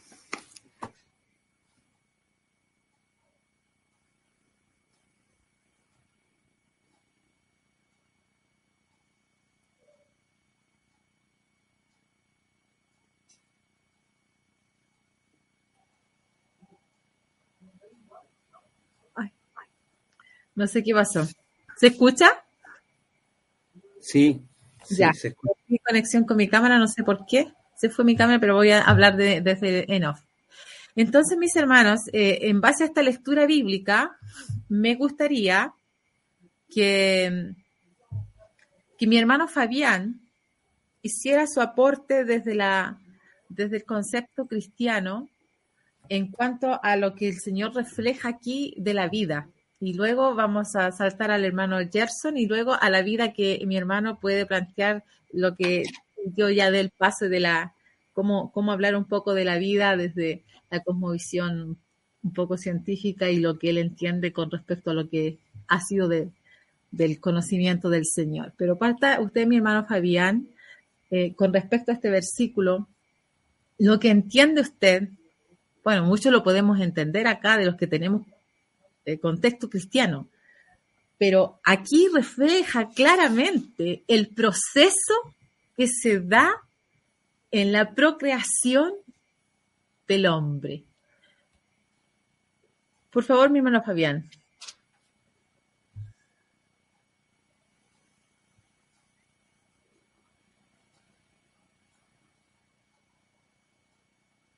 [20.55, 21.27] No sé qué pasó.
[21.77, 22.31] ¿Se escucha?
[24.01, 24.43] Sí.
[24.91, 25.13] ya.
[25.13, 25.35] Se
[25.69, 27.53] Mi conexión con mi cámara, no sé por qué.
[27.77, 30.21] Se fue mi cámara, pero voy a hablar desde en off.
[30.95, 34.17] Entonces, mis hermanos, eh, en base a esta lectura bíblica,
[34.69, 35.73] me gustaría
[36.69, 37.55] que,
[38.99, 40.21] que mi hermano Fabián
[41.01, 42.99] hiciera su aporte desde, la,
[43.49, 45.29] desde el concepto cristiano
[46.09, 49.49] en cuanto a lo que el Señor refleja aquí de la vida.
[49.83, 53.77] Y luego vamos a saltar al hermano Gerson y luego a la vida que mi
[53.77, 55.83] hermano puede plantear lo que
[56.37, 57.75] yo ya del paso de la,
[58.13, 61.79] cómo, cómo hablar un poco de la vida desde la cosmovisión
[62.23, 66.09] un poco científica y lo que él entiende con respecto a lo que ha sido
[66.09, 68.53] del conocimiento del Señor.
[68.57, 70.47] Pero parta usted, mi hermano Fabián,
[71.11, 72.87] eh, con respecto a este versículo,
[73.79, 75.09] lo que entiende usted,
[75.83, 78.23] bueno, mucho lo podemos entender acá de los que tenemos
[79.05, 80.29] el contexto cristiano.
[81.19, 85.15] Pero aquí refleja claramente el proceso
[85.77, 86.61] que se da
[87.51, 88.93] en la procreación
[90.09, 90.85] del hombre.
[93.11, 94.29] Por favor, mi hermano Fabián.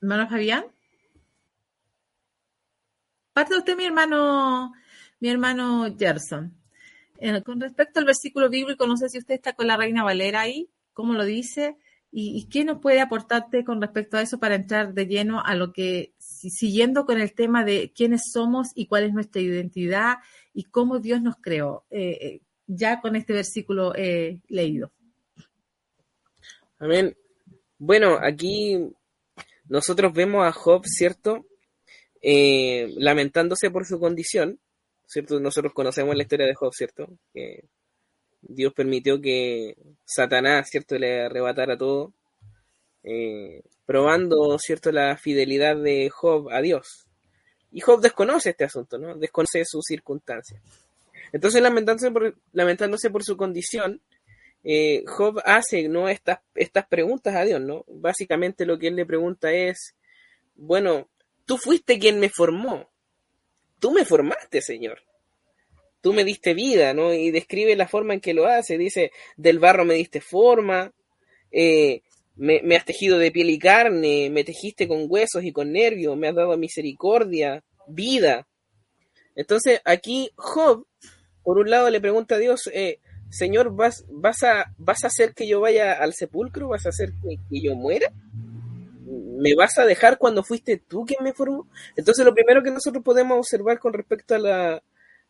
[0.01, 0.74] Hermano Fabián.
[3.35, 4.71] Parte usted, mi hermano,
[5.19, 6.55] mi hermano Gerson.
[7.17, 10.39] Eh, con respecto al versículo bíblico, no sé si usted está con la Reina Valera
[10.39, 11.75] ahí, cómo lo dice,
[12.13, 15.73] y, qué nos puede aportarte con respecto a eso para entrar de lleno a lo
[15.73, 20.19] que, siguiendo con el tema de quiénes somos y cuál es nuestra identidad
[20.53, 23.91] y cómo Dios nos creó, eh, eh, ya con este versículo
[24.47, 24.93] leído.
[26.79, 27.17] Amén.
[27.77, 28.77] Bueno, aquí
[29.67, 31.45] nosotros vemos a Job, ¿cierto?
[32.97, 34.59] Lamentándose por su condición,
[35.05, 35.39] ¿cierto?
[35.39, 37.07] Nosotros conocemos la historia de Job, ¿cierto?
[38.47, 42.13] Dios permitió que Satanás, ¿cierto?, le arrebatara todo,
[43.03, 47.07] eh, probando, ¿cierto?, la fidelidad de Job a Dios.
[47.71, 49.15] Y Job desconoce este asunto, ¿no?
[49.17, 50.61] Desconoce sus circunstancias.
[51.31, 54.01] Entonces, lamentándose por, lamentándose por su condición,
[54.63, 57.83] eh, Job hace, ¿no?, estas, estas preguntas a Dios, ¿no?
[57.87, 59.95] Básicamente lo que él le pregunta es,
[60.55, 61.09] bueno,
[61.45, 62.89] tú fuiste quien me formó,
[63.79, 64.99] tú me formaste, Señor.
[66.01, 67.13] Tú me diste vida, ¿no?
[67.13, 68.77] Y describe la forma en que lo hace.
[68.77, 70.93] Dice, del barro me diste forma,
[71.51, 72.03] eh,
[72.35, 76.27] me, has tejido de piel y carne, me tejiste con huesos y con nervios, me
[76.27, 78.47] has dado misericordia, vida.
[79.35, 80.85] Entonces, aquí Job,
[81.43, 85.33] por un lado, le pregunta a Dios, eh, Señor, ¿vas, vas, a, ¿vas a hacer
[85.33, 86.69] que yo vaya al sepulcro?
[86.69, 88.11] ¿Vas a hacer que yo muera?
[89.37, 91.67] ¿Me vas a dejar cuando fuiste tú quien me formó?
[91.95, 94.83] Entonces lo primero que nosotros podemos observar con respecto a, la,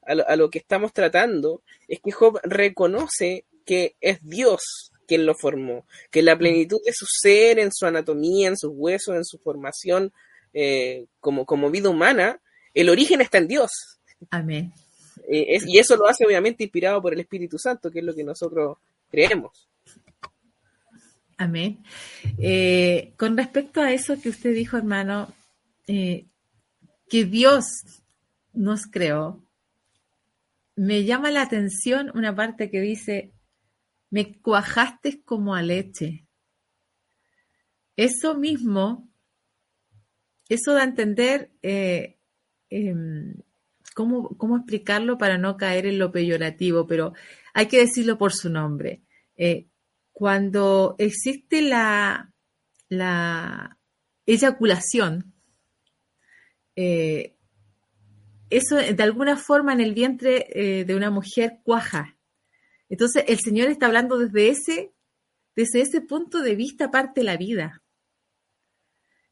[0.06, 5.86] a, lo, que estamos tratando es que Job reconoce que es Dios quien lo formó,
[6.10, 10.12] que la plenitud de su ser, en su anatomía, en sus huesos, en su formación
[10.54, 12.39] eh, como, como vida humana,
[12.74, 13.72] el origen está en Dios.
[14.32, 14.74] Amén.
[15.28, 18.24] Eh, y eso lo hace obviamente inspirado por el Espíritu Santo, que es lo que
[18.24, 18.78] nosotros
[19.10, 19.64] creemos.
[21.38, 21.84] Amén.
[22.38, 25.34] Eh, con respecto a eso que usted dijo, hermano,
[25.88, 26.28] eh,
[27.10, 27.65] que Dios
[28.54, 29.43] nos creó,
[30.76, 33.34] me llama la atención una parte que dice,
[34.10, 36.26] me cuajaste como a leche.
[37.98, 39.10] Eso mismo,
[40.48, 42.17] eso da a entender eh,
[42.69, 43.36] em,
[43.93, 47.13] cómo, cómo, explicarlo para no caer en lo peyorativo, pero
[47.54, 49.02] hay que decirlo por su nombre
[50.15, 52.34] cuando existe la,
[52.88, 53.78] la
[54.25, 55.34] eyaculación,
[56.78, 57.36] eh,
[58.49, 62.17] eso de alguna forma en el vientre eh, de una mujer cuaja.
[62.88, 64.93] Entonces el Señor está hablando desde ese,
[65.54, 67.84] desde ese punto de vista parte la vida.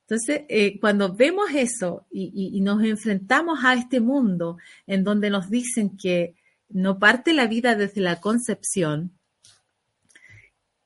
[0.01, 5.95] Entonces, eh, cuando vemos eso y, nos enfrentamos a este mundo en donde nos dicen
[5.95, 6.35] que
[6.67, 9.17] no parte la vida desde la concepción,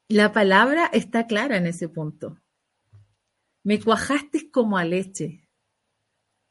[0.10, 2.39] la palabra está clara en ese punto.
[3.63, 5.48] Me cuajaste como a leche.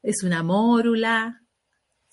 [0.02, 1.42] Es una mórula.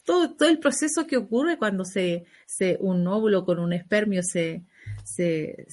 [0.06, 4.66] Todo, todo el proceso que ocurre cuando se, se, un óvulo con un espermio se,
[5.04, 5.66] se,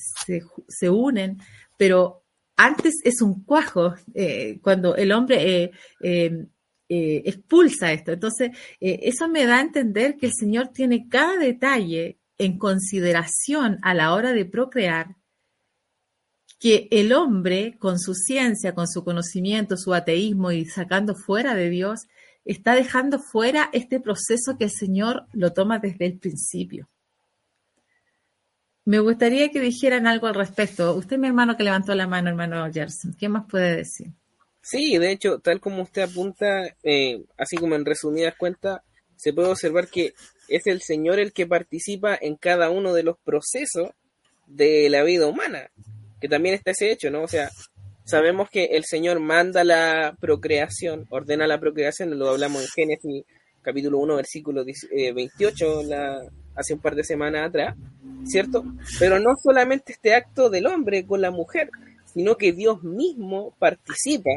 [0.68, 1.38] se, unen,
[1.76, 2.24] pero
[2.56, 6.48] antes es un cuajo, eh, cuando el hombre eh, em,
[6.88, 8.12] eh, expulsa esto.
[8.12, 13.94] Entonces, eso me da a entender que el Señor tiene cada detalle en consideración a
[13.94, 15.16] la hora de procrear
[16.60, 21.70] que el hombre, con su ciencia, con su conocimiento, su ateísmo y sacando fuera de
[21.70, 22.00] Dios,
[22.44, 26.88] está dejando fuera este proceso que el Señor lo toma desde el principio.
[28.84, 30.94] Me gustaría que dijeran algo al respecto.
[30.94, 34.08] Usted, mi hermano, que levantó la mano, hermano Gerson, ¿qué más puede decir?
[34.60, 38.82] Sí, de hecho, tal como usted apunta, eh, así como en resumidas cuentas,
[39.16, 40.12] se puede observar que
[40.48, 43.90] es el Señor el que participa en cada uno de los procesos
[44.46, 45.70] de la vida humana
[46.20, 47.22] que también está ese hecho, ¿no?
[47.22, 47.50] O sea,
[48.04, 53.24] sabemos que el Señor manda la procreación, ordena la procreación, lo hablamos en Génesis
[53.62, 56.20] capítulo 1, versículo 28, eh, la,
[56.54, 57.76] hace un par de semanas atrás,
[58.24, 58.64] ¿cierto?
[58.98, 61.70] Pero no solamente este acto del hombre con la mujer,
[62.06, 64.30] sino que Dios mismo participa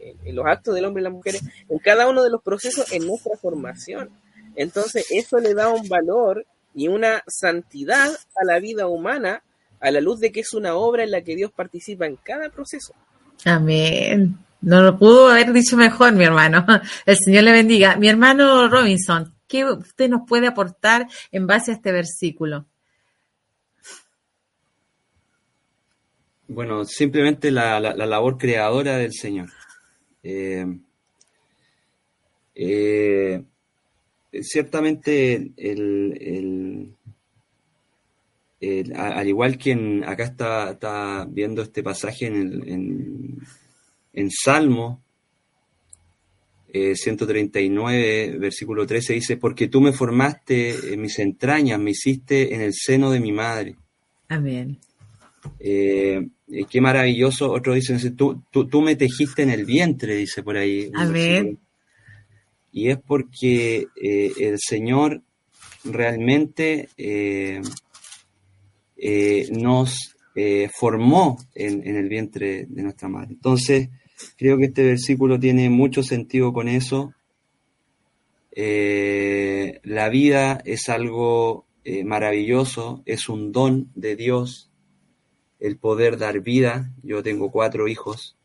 [0.00, 2.90] en, en los actos del hombre y las mujeres, en cada uno de los procesos
[2.92, 4.10] en nuestra formación.
[4.56, 9.42] Entonces, eso le da un valor y una santidad a la vida humana
[9.82, 12.48] a la luz de que es una obra en la que Dios participa en cada
[12.48, 12.94] proceso.
[13.44, 14.38] Amén.
[14.60, 16.64] No lo pudo haber dicho mejor, mi hermano.
[17.06, 17.96] El Señor le bendiga.
[17.96, 22.66] Mi hermano Robinson, ¿qué usted nos puede aportar en base a este versículo?
[26.46, 29.50] Bueno, simplemente la, labor creadora del Señor.
[30.22, 30.66] Eh,
[32.54, 33.42] eh,
[34.40, 36.94] ciertamente el,
[38.94, 43.40] al igual que acá está, viendo este pasaje en,
[44.12, 45.02] en, Salmo,
[46.72, 52.72] 139, versículo 13, dice, porque tú me formaste en mis entrañas, me hiciste en el
[52.72, 53.76] seno de mi madre.
[54.28, 54.78] Amén.
[55.58, 56.28] Eh,
[56.70, 57.50] qué maravilloso.
[57.50, 60.90] Otro dice, tú, tú, me tejiste en el vientre, dice por ahí.
[60.94, 61.58] Amén.
[62.72, 65.22] Y es porque eh, el Señor
[65.84, 66.88] realmente
[69.04, 70.16] eh, nos
[70.72, 73.32] formó en, el vientre de nuestra madre.
[73.32, 73.90] Entonces,
[74.38, 77.12] creo que este versículo tiene mucho sentido con eso.
[78.56, 81.66] la vida es algo
[82.04, 84.70] maravilloso, es un don de Dios
[85.62, 86.92] el poder dar vida.
[87.02, 88.36] Yo tengo cuatro hijos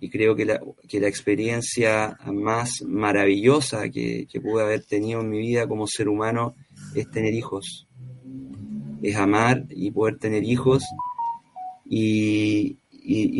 [0.00, 5.38] y creo que la, que la experiencia más maravillosa que, pude haber tenido en mi
[5.38, 6.54] vida como ser humano
[6.94, 7.85] es tener hijos.
[9.02, 10.84] Es amar y poder tener hijos.
[11.84, 12.78] Y,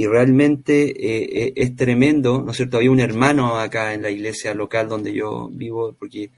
[0.06, 2.76] realmente eh, eh, es tremendo, ¿no es cierto?
[2.76, 6.30] Había un hermano acá en la iglesia local donde yo vivo, porque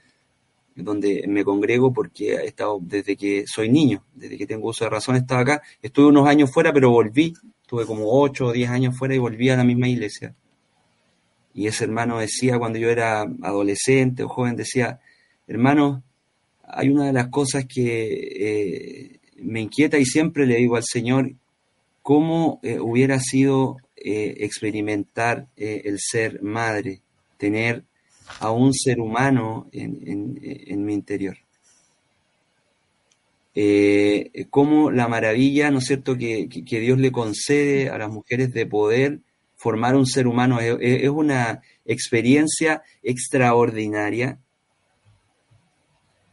[0.75, 4.89] donde me congrego porque he estado desde que soy niño, desde que tengo uso de
[4.89, 5.61] razón, he estado acá.
[5.81, 7.33] Estuve unos años fuera, pero volví.
[7.61, 10.33] Estuve como 8 o 10 años fuera y volví a la misma iglesia.
[11.53, 14.99] Y ese hermano decía cuando yo era adolescente o joven, decía,
[15.47, 16.03] hermano,
[16.69, 17.83] hay una de las cosas que
[18.39, 21.33] eh, me inquieta y siempre le digo al Señor,
[22.01, 27.01] ¿cómo eh, hubiera sido eh, experimentar el ser madre,
[27.37, 27.83] tener
[28.39, 31.37] a un ser humano en, mi interior.
[34.49, 39.19] Como la maravilla, ¿no es cierto?, que, Dios le concede a las mujeres de poder
[39.59, 44.39] formar un ser humano es, una experiencia extraordinaria,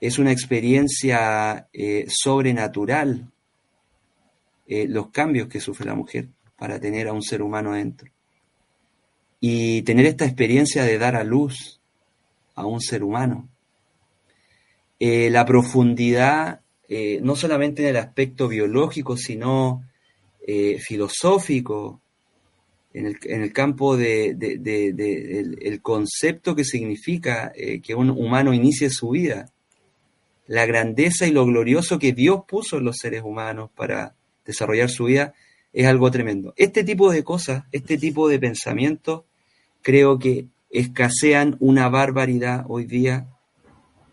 [0.06, 3.28] es una experiencia eh, sobrenatural
[4.68, 8.08] eh, los cambios que sufre la mujer para tener a un ser humano dentro.
[9.40, 11.80] Y tener esta experiencia de dar a luz,
[12.54, 13.48] a un ser humano.
[15.00, 16.60] Eh, la profundidad,
[17.20, 19.82] no solamente en el aspecto biológico, sino
[20.78, 22.00] filosófico,
[22.94, 27.52] en el, campo del de, el concepto que significa
[27.82, 29.52] que un humano inicie su vida,
[30.46, 35.04] la grandeza y lo glorioso que Dios puso en los seres humanos para desarrollar su
[35.04, 35.34] vida,
[35.72, 36.54] es algo tremendo.
[36.56, 39.24] Este tipo de cosas, este tipo de pensamientos,
[39.82, 43.28] creo que escasean una barbaridad hoy día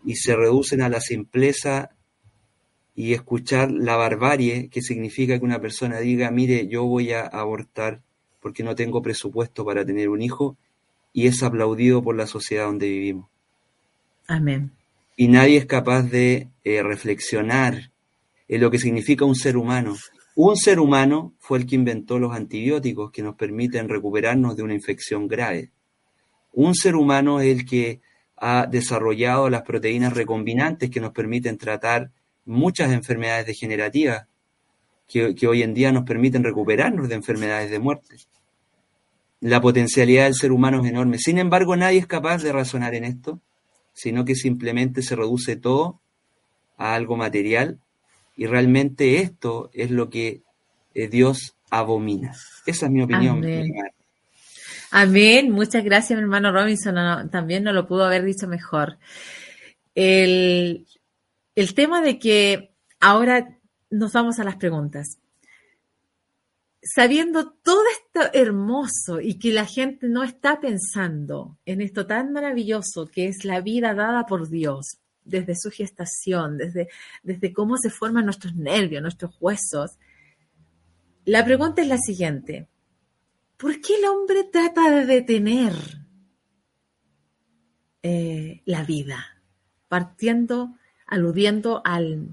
[0.04, 1.90] y se reducen a la simpleza
[2.94, 8.02] y escuchar la barbarie que significa que una persona diga, mire, yo voy a abortar
[8.40, 10.56] porque no tengo presupuesto para tener un hijo
[11.12, 13.28] y es aplaudido por la sociedad donde vivimos.
[14.26, 14.70] Amén.
[15.16, 17.92] Y nadie es capaz de eh, reflexionar
[18.48, 19.96] en lo que significa un ser humano.
[20.34, 24.74] Un ser humano fue el que inventó los antibióticos que nos permiten recuperarnos de una
[24.74, 25.70] infección grave.
[26.52, 28.00] Un ser humano es el que
[28.36, 32.10] ha desarrollado las proteínas recombinantes que nos permiten tratar
[32.44, 34.26] muchas enfermedades degenerativas
[35.06, 38.16] que, hoy en día nos permiten recuperarnos de enfermedades de muerte.
[39.40, 41.18] La potencialidad del ser humano es enorme.
[41.18, 43.40] Sin embargo, nadie es capaz de razonar en esto,
[43.94, 46.00] sino que simplemente se reduce todo
[46.76, 47.78] a algo material
[48.36, 50.42] y realmente esto es lo que
[50.94, 52.34] eh, Dios abomina.
[52.66, 53.42] Esa es mi opinión.
[54.90, 55.50] Amén.
[55.50, 57.30] Muchas gracias, mi hermano Robinson.
[57.30, 58.98] también no lo pudo haber dicho mejor.
[59.94, 60.86] El,
[61.54, 62.70] el tema de que
[63.00, 63.56] ahora
[63.90, 65.18] nos vamos a las preguntas.
[66.82, 67.82] Sabiendo todo
[68.32, 73.60] hermoso y que la gente no está pensando en esto tan maravilloso que es la
[73.60, 76.88] vida dada por Dios, desde su gestación, desde,
[77.22, 79.98] desde cómo se forman nuestros nervios, nuestros huesos,
[81.24, 82.68] la pregunta es la siguiente.
[83.56, 85.72] ¿Por qué el hombre trata de detener
[88.02, 89.42] eh, la vida?
[89.88, 92.28] Partiendo, aludiendo al,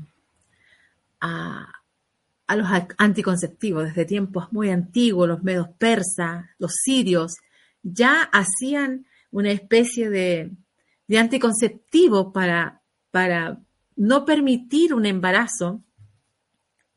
[2.55, 3.85] los anticonceptivos.
[3.85, 7.35] Desde tiempos muy antiguos, los medos persas, los sirios,
[7.83, 10.51] ya hacían una especie de,
[11.07, 12.81] de anticonceptivo para,
[13.11, 13.61] para
[13.95, 15.83] no permitir un embarazo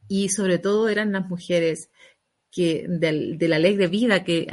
[0.09, 1.91] y sobre todo eran las mujeres
[2.51, 4.47] que de, la ley de vida que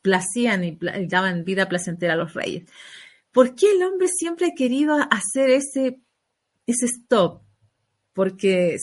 [0.00, 2.68] placían y daban vida placentera a los reyes.
[3.32, 6.00] ¿Por qué el hombre siempre ha querido hacer ese,
[6.66, 7.43] ese stop?
[8.14, 8.78] Porque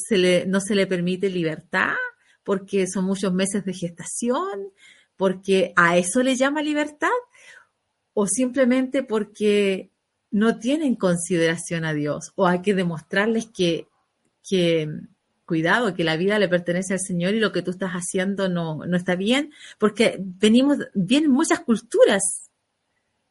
[0.47, 1.95] no se le permite libertad,
[2.43, 4.71] porque son muchos meses de gestación,
[5.17, 7.09] porque a eso le llama libertad,
[8.13, 9.89] o simplemente porque
[10.31, 13.87] no tienen consideración a Dios, o hay que demostrarles que,
[14.47, 14.87] que
[15.45, 18.85] cuidado, que la vida le pertenece al Señor y lo que tú estás haciendo no,
[18.85, 22.49] no está bien, porque venimos, vienen muchas culturas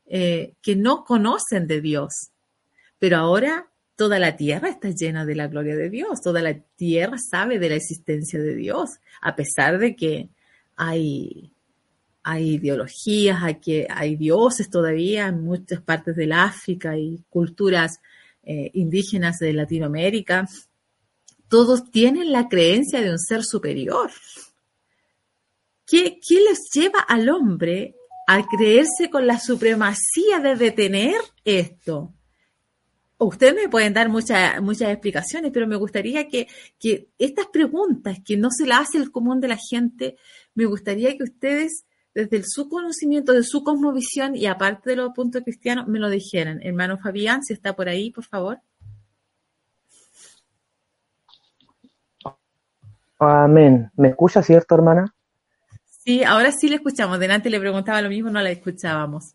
[0.05, 2.30] eh, que no conocen de Dios.
[2.98, 3.69] Pero ahora
[4.01, 7.68] toda la tierra está llena de la gloria de Dios, toda la tierra sabe de
[7.68, 10.30] la existencia de Dios, a pesar de que
[10.74, 11.53] hay,
[12.22, 18.01] hay ideologías, hay, que, hay dioses todavía en muchas partes del África y culturas
[18.42, 20.48] eh, indígenas de Latinoamérica.
[21.48, 24.11] Todos tienen la creencia de un ser superior.
[25.86, 27.96] ¿Qué, qué les lleva al hombre
[28.26, 32.14] a creerse con la supremacía de detener esto?
[33.22, 36.48] Ustedes me pueden dar muchas muchas explicaciones, pero me gustaría que,
[36.78, 40.16] que estas preguntas que no se las hace el común de la gente,
[40.54, 45.42] me gustaría que ustedes, desde su conocimiento, de su cosmovisión y aparte de los puntos
[45.42, 46.60] cristianos, me lo dijeran.
[46.62, 48.58] Hermano Fabián, si está por ahí, por favor.
[53.18, 53.90] Amén.
[53.96, 55.14] ¿Me escucha, cierto, hermana?
[55.84, 57.20] Sí, ahora sí le escuchamos.
[57.20, 59.34] Delante le preguntaba lo mismo, no la escuchábamos.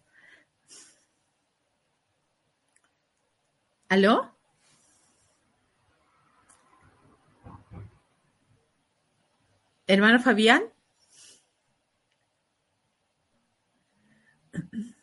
[3.87, 4.31] ¿Aló?
[9.87, 10.63] Hermano Fabián.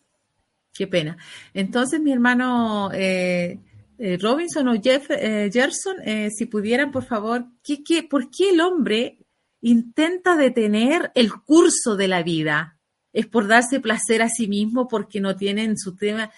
[0.74, 1.16] Qué pena.
[1.54, 3.60] Entonces, mi hermano eh,
[3.98, 5.96] eh, Robinson o Jeff, eh, Gerson,
[6.30, 9.18] si pudieran, por favor, ¿qué, qué, por qué el hombre
[9.60, 12.78] intenta detener el curso de la vida?
[13.12, 16.32] ¿Es por darse placer a sí mismo porque no tiene en su tema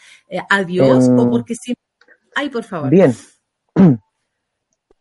[0.51, 1.74] a Dios o porque sí?
[2.35, 2.91] Ay, por favor.
[2.91, 3.14] Bien.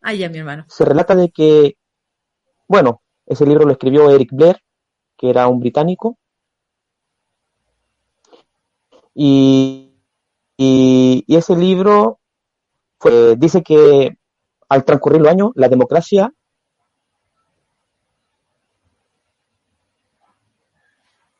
[0.00, 0.64] Ay, ya, mi hermano.
[0.68, 1.76] Se relata de que,
[2.68, 4.60] bueno, ese libro lo escribió Eric Blair,
[5.16, 6.18] que era un británico,
[9.14, 9.90] y,
[10.56, 12.20] ese libro
[13.36, 14.16] dice que
[14.68, 16.32] al transcurrir los años, la democracia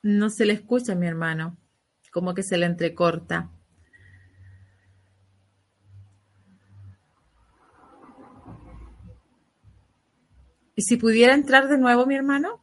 [0.03, 1.57] No se le escucha, mi hermano.
[2.13, 3.51] Como que se le entrecorta.
[10.77, 12.61] ¿Y si pudiera entrar de nuevo, mi hermano?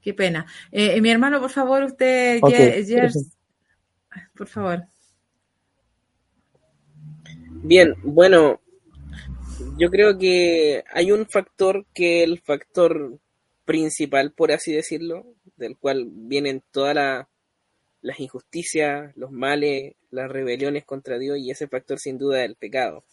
[0.00, 0.46] Qué pena.
[0.70, 2.40] Eh, eh, mi hermano, por favor, usted,
[4.36, 4.84] por favor.
[7.62, 8.60] Bien, bueno,
[9.78, 13.18] yo creo que hay un factor que el factor
[13.64, 15.26] principal, por así decirlo,
[15.56, 17.26] del cual vienen todas
[18.00, 22.56] las injusticias, los males, las rebeliones contra Dios, y ese factor sin duda es el
[22.56, 23.04] pecado,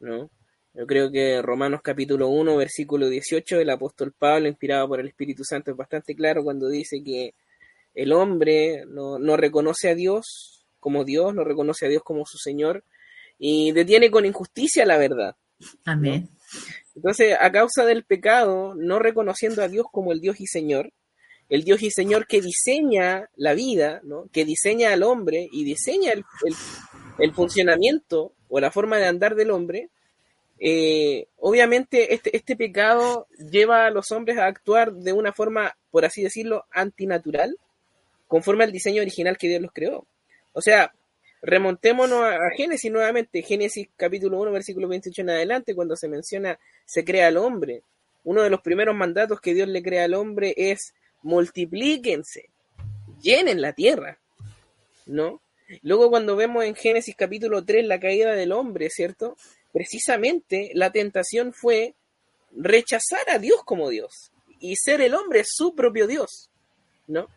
[0.00, 0.30] ¿no?
[0.74, 5.44] Yo creo que Romanos capítulo 1, versículo 18, el apóstol Pablo, inspirado por el Espíritu
[5.44, 7.34] Santo, es bastante claro cuando dice que
[7.94, 12.38] el hombre no, no reconoce a Dios como Dios, no reconoce a Dios como su
[12.38, 12.84] Señor
[13.38, 15.36] y detiene con injusticia la verdad.
[15.84, 16.28] Amén.
[16.96, 20.92] Entonces, a causa del pecado, no reconociendo a Dios como el Dios y Señor,
[21.48, 24.28] el Dios y Señor que diseña la vida, ¿no?
[24.32, 26.24] que diseña al hombre y diseña el,
[27.20, 29.90] el funcionamiento o la forma de andar del hombre,
[30.66, 36.06] eh, obviamente este, este pecado lleva a los hombres a actuar de una forma, por
[36.06, 37.58] así decirlo, antinatural,
[38.28, 40.06] conforme al diseño original que Dios los creó.
[40.54, 40.94] O sea,
[41.42, 47.04] remontémonos a, Génesis nuevamente, Génesis capítulo 1, versículo 28 en adelante, cuando se menciona se
[47.04, 47.82] crea al hombre.
[48.24, 52.48] Uno de los primeros mandatos que Dios le crea al hombre es multiplíquense,
[53.20, 54.18] llenen la tierra,
[55.04, 55.42] ¿no?
[55.82, 59.36] Luego cuando vemos en Génesis capítulo 3 la caída del hombre, ¿cierto?
[59.74, 61.96] Precisamente la tentación fue
[62.52, 66.48] rechazar a Dios como Dios y ser el hombre su propio Dios,
[67.08, 67.28] ¿no?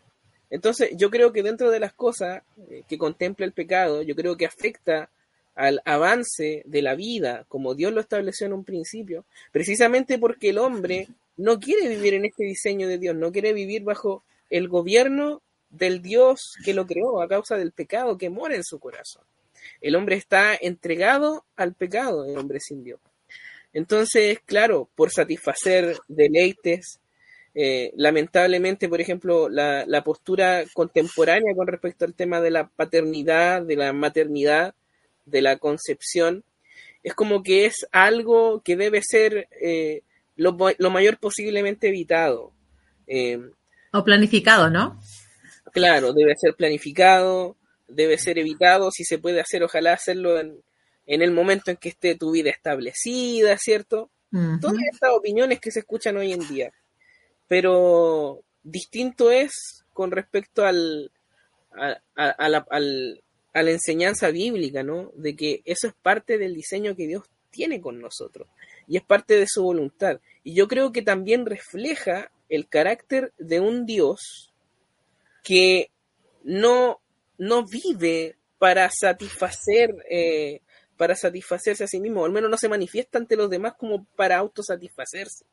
[0.48, 4.36] Entonces, yo creo que dentro de las cosas eh, que contempla el pecado, yo creo
[4.36, 5.10] que afecta
[5.56, 10.58] al avance de la vida como Dios lo estableció en un principio, precisamente porque el
[10.58, 15.42] hombre no quiere vivir en este diseño de Dios, no quiere vivir bajo el gobierno
[15.70, 19.24] del Dios que lo creó a causa del pecado que mora en su corazón.
[19.80, 23.00] El hombre está entregado al pecado, el hombre sin Dios.
[23.72, 27.00] Entonces, claro, por satisfacer deleites,
[27.54, 33.76] eh, lamentablemente, por ejemplo, la, postura contemporánea con respecto al tema de la paternidad, de
[33.76, 34.74] la maternidad,
[35.26, 36.44] de la concepción,
[37.02, 40.02] es como que es algo que debe ser eh,
[40.36, 40.52] lo,
[40.90, 42.52] mayor posiblemente evitado.
[43.06, 43.40] Eh,
[43.92, 45.00] o planificado, ¿no?
[45.72, 47.56] Claro, debe ser planificado,
[47.88, 50.62] debe ser evitado, si se puede hacer, ojalá hacerlo en,
[51.06, 54.10] en el momento en que esté tu vida establecida, ¿cierto?
[54.60, 56.70] Todas estas opiniones que se escuchan hoy en día.
[57.48, 61.10] Pero distinto es con respecto al,
[61.72, 65.10] a, la, a la enseñanza bíblica, ¿no?
[65.14, 68.46] De que eso es parte del diseño que Dios tiene con nosotros
[68.86, 70.20] y es parte de su voluntad.
[70.42, 74.52] Y yo creo que también refleja el carácter de un Dios
[75.42, 75.90] que
[76.42, 77.00] no
[77.38, 80.60] no vive para satisfacer, eh,
[80.96, 84.36] para satisfacerse a sí mismo, al menos no se manifiesta ante los demás como para
[84.36, 85.44] autosatisfacerse.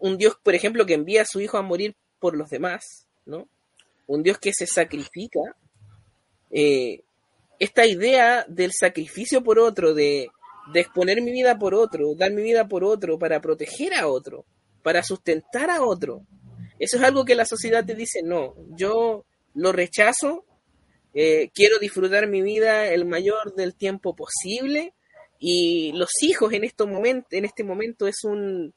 [0.00, 3.48] Un Dios, por ejemplo, que envía a su hijo a morir por los demás, ¿no?
[4.06, 5.40] Un Dios que se sacrifica.
[6.50, 7.02] Eh,
[7.58, 10.28] esta idea del sacrificio por otro, de,
[10.72, 14.44] de exponer mi vida por otro, dar mi vida por otro, para proteger a otro,
[14.82, 16.22] para sustentar a otro,
[16.80, 20.46] eso es algo que la sociedad te dice, no, yo lo rechazo,
[21.14, 24.94] eh, quiero disfrutar mi vida el mayor del tiempo posible
[25.38, 28.72] y los hijos en, este momento, en este momento es un,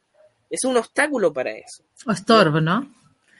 [0.49, 1.83] es un obstáculo para eso.
[2.05, 2.89] O estorbo, ¿no?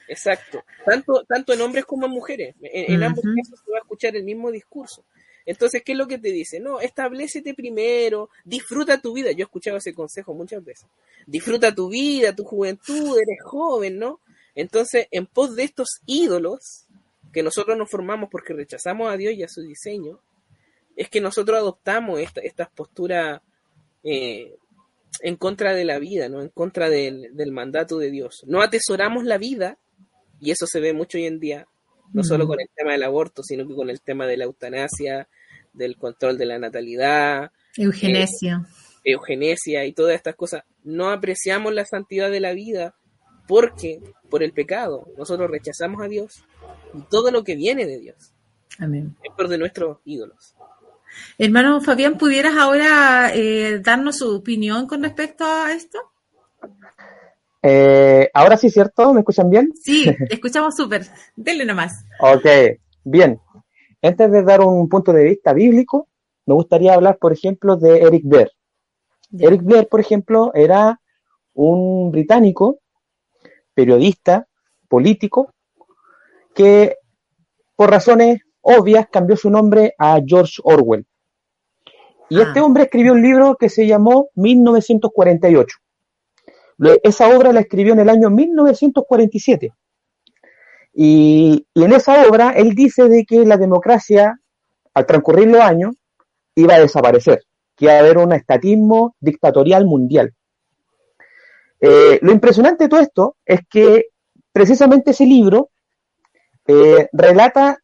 [0.06, 2.54] Exacto, tanto, tanto en hombres como en mujeres.
[2.62, 5.04] En, ambos casos se va a escuchar el mismo discurso.
[5.46, 6.60] Entonces, ¿qué es lo que te dice?
[6.60, 9.30] No, establecete primero, disfruta tu vida.
[9.32, 10.86] Yo he escuchado ese consejo muchas veces.
[11.26, 14.20] Disfruta tu vida, tu juventud, eres joven, ¿no?
[14.54, 16.83] Entonces, en pos de estos ídolos
[17.34, 20.20] que nosotros nos formamos porque rechazamos a Dios y a su diseño,
[20.96, 23.42] es que nosotros adoptamos esta, estas posturas
[24.04, 24.54] eh,
[25.20, 26.40] en contra de la vida, ¿no?
[26.40, 28.44] en contra del, mandato de Dios.
[28.46, 29.78] No atesoramos la vida,
[30.40, 31.66] y eso se ve mucho hoy en día,
[32.12, 35.28] no solo con el tema del aborto, sino que con el tema de la eutanasia,
[35.72, 37.50] del control de la natalidad.
[37.76, 38.64] Eugenesia.
[39.04, 40.62] Eh, eugenesia y todas estas cosas.
[40.84, 42.94] No apreciamos la santidad de la vida
[43.48, 46.44] porque por el pecado nosotros rechazamos a Dios
[46.94, 48.32] y todo lo que viene de Dios.
[48.78, 49.16] Amén.
[49.22, 50.54] Es por de nuestros ídolos.
[51.38, 55.98] Hermano Fabián, ¿pudieras ahora eh, darnos su opinión con respecto a esto?
[57.62, 59.12] Eh, ahora sí, ¿cierto?
[59.14, 59.72] ¿Me escuchan bien?
[59.80, 61.06] Sí, te escuchamos súper.
[61.36, 62.04] Denle nomás.
[62.20, 62.46] Ok,
[63.04, 63.40] bien.
[64.02, 66.08] Antes de dar un punto de vista bíblico,
[66.46, 68.50] me gustaría hablar, por ejemplo, de Eric Blair.
[69.38, 71.00] Eric Blair, por ejemplo, era
[71.54, 72.80] un británico
[73.72, 74.46] periodista,
[74.88, 75.54] político,
[76.54, 76.96] que
[77.76, 81.06] por razones obvias cambió su nombre a George Orwell.
[82.30, 82.64] Y este ah.
[82.64, 85.76] hombre escribió un libro que se llamó 1948.
[87.02, 89.72] Esa obra la escribió en el año 1947.
[90.94, 94.40] Y, y, en esa obra él dice de que la democracia,
[94.94, 95.94] al transcurrir los años,
[96.54, 97.42] iba a desaparecer,
[97.76, 100.32] que iba a haber un estatismo dictatorial mundial.
[101.80, 104.06] Eh, lo impresionante de todo esto es que
[104.52, 105.70] precisamente ese libro
[106.66, 107.78] eh, relata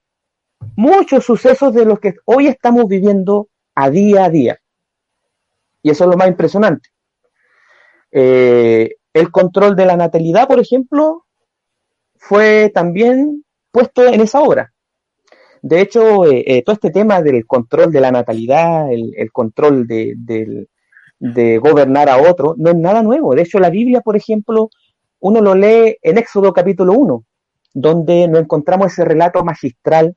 [0.77, 4.59] muchos sucesos de los que hoy estamos viviendo a día a día.
[5.83, 6.89] Y eso es lo más impresionante.
[8.13, 11.27] Eh, el control de la natalidad, por ejemplo,
[12.17, 14.73] fue también puesto en esa obra.
[15.63, 16.01] De hecho,
[16.65, 20.69] todo este tema del control de la natalidad, el, control del,
[21.19, 23.35] de gobernar a otro, no es nada nuevo.
[23.35, 24.71] De hecho, la Biblia, por ejemplo,
[25.21, 27.25] uno lo lee en Éxodo capítulo 1,
[27.73, 30.17] donde nos encontramos ese relato magistral,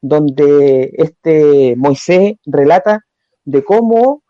[0.00, 3.04] donde este Moisés relata
[3.44, 4.22] de cómo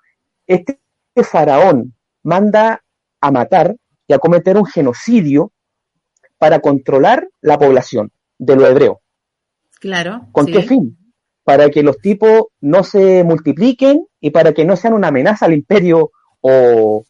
[0.47, 0.79] este
[1.22, 2.83] faraón manda
[3.20, 5.53] a matar y a cometer un genocidio
[6.39, 8.99] para controlar la población de los hebreos.
[9.81, 10.27] Claro.
[10.33, 10.97] ¿Con qué fin?
[11.45, 15.53] para que los tipos no se multipliquen y para que no sean una amenaza al
[15.53, 16.11] imperio
[16.41, 17.05] o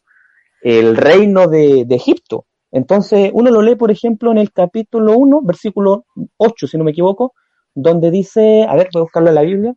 [0.61, 2.45] el reino de, Egipto.
[2.75, 6.91] Entonces, uno lo lee, por ejemplo, en el capítulo 1, versículo 8, si no me
[6.91, 7.33] equivoco,
[7.73, 9.75] donde dice, a ver, voy a buscarlo en la Biblia.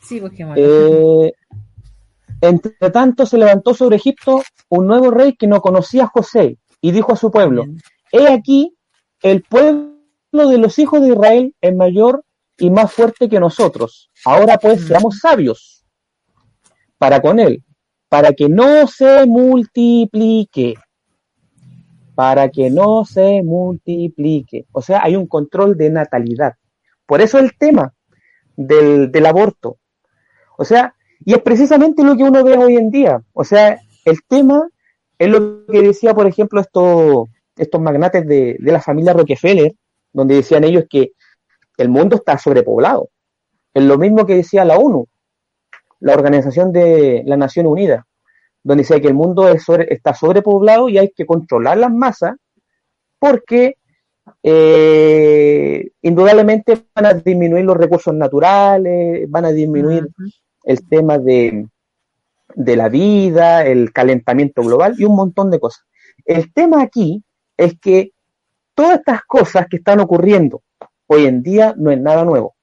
[0.00, 0.18] Sí,
[0.56, 1.32] eh,
[2.40, 6.90] entre tanto se levantó sobre Egipto un nuevo rey que no conocía a José y
[6.90, 7.66] dijo a su pueblo,
[8.12, 8.74] he aquí,
[9.20, 9.92] el pueblo
[10.32, 12.24] de los hijos de Israel es mayor
[12.56, 14.10] y más fuerte que nosotros.
[14.24, 15.84] Ahora pues seamos sabios
[16.96, 17.62] para con él,
[18.08, 20.76] para que no se multiplique,
[22.18, 24.66] para que no se multiplique.
[24.72, 26.54] O sea, hay un control de natalidad.
[27.06, 27.94] Por eso el tema
[28.56, 29.76] del, del aborto.
[30.56, 33.22] O sea, y es precisamente lo que uno ve hoy en día.
[33.32, 34.68] O sea, el tema
[35.16, 39.76] es lo que decía, por ejemplo, estos, estos magnates de, de la familia Rockefeller,
[40.12, 41.12] donde decían ellos que
[41.76, 43.10] el mundo está sobrepoblado.
[43.72, 45.06] Es lo mismo que decía la ONU,
[46.00, 48.04] la Organización de la Naciones Unidas,
[48.68, 52.36] donde decía que el mundo está sobrepoblado y hay que controlar las masas
[53.18, 53.78] porque
[54.42, 60.06] eh, indudablemente van a disminuir los recursos naturales, van a disminuir
[60.64, 61.66] el tema de,
[62.56, 65.86] de la vida, el calentamiento global y un montón de cosas.
[66.26, 67.24] El tema aquí
[67.56, 68.12] es que
[68.74, 70.62] todas estas cosas que están ocurriendo
[71.06, 72.54] hoy en día no es nada nuevo.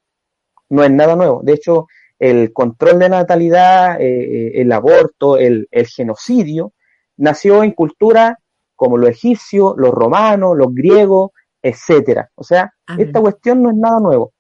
[0.69, 1.41] No es nada nuevo.
[1.41, 1.87] De hecho,
[2.19, 6.73] el control de natalidad, eh, eh, el aborto, el, genocidio,
[7.17, 8.39] nació en cultura
[8.75, 12.29] como los egipcios, los romanos, los griegos, etcétera.
[12.35, 14.33] O sea, esta cuestión no es nada nuevo.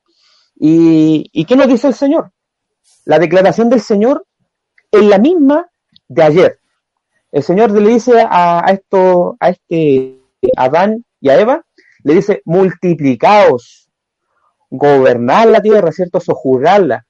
[0.55, 2.31] ¿Y, ¿Y qué nos dice el Señor?
[3.05, 4.25] La declaración del Señor
[4.91, 5.69] es la misma
[6.07, 6.59] de ayer.
[7.31, 10.21] El Señor le dice a, esto, a este
[10.55, 11.65] Adán y a Eva,
[12.03, 13.89] le dice, multiplicaos,
[14.69, 16.19] gobernar la tierra, ¿cierto?
[16.19, 17.04] Sojuzgarla.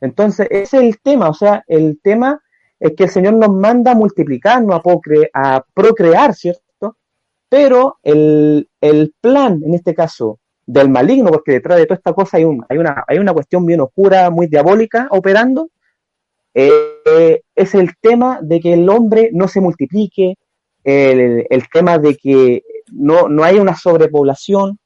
[0.00, 2.40] Entonces, ese es el tema, o sea, el tema
[2.78, 6.96] es que el Señor nos manda a multiplicarnos, a, a procrear, ¿cierto?
[7.48, 8.68] Pero el,
[9.20, 13.04] plan, en este caso, del maligno, porque detrás de toda esta cosa hay, hay, una,
[13.06, 15.70] hay una cuestión bien oscura, muy diabólica operando,
[16.54, 20.36] eh, es el tema de que el hombre no se multiplique,
[20.84, 24.78] el, tema de que no, no haya una sobrepoblación,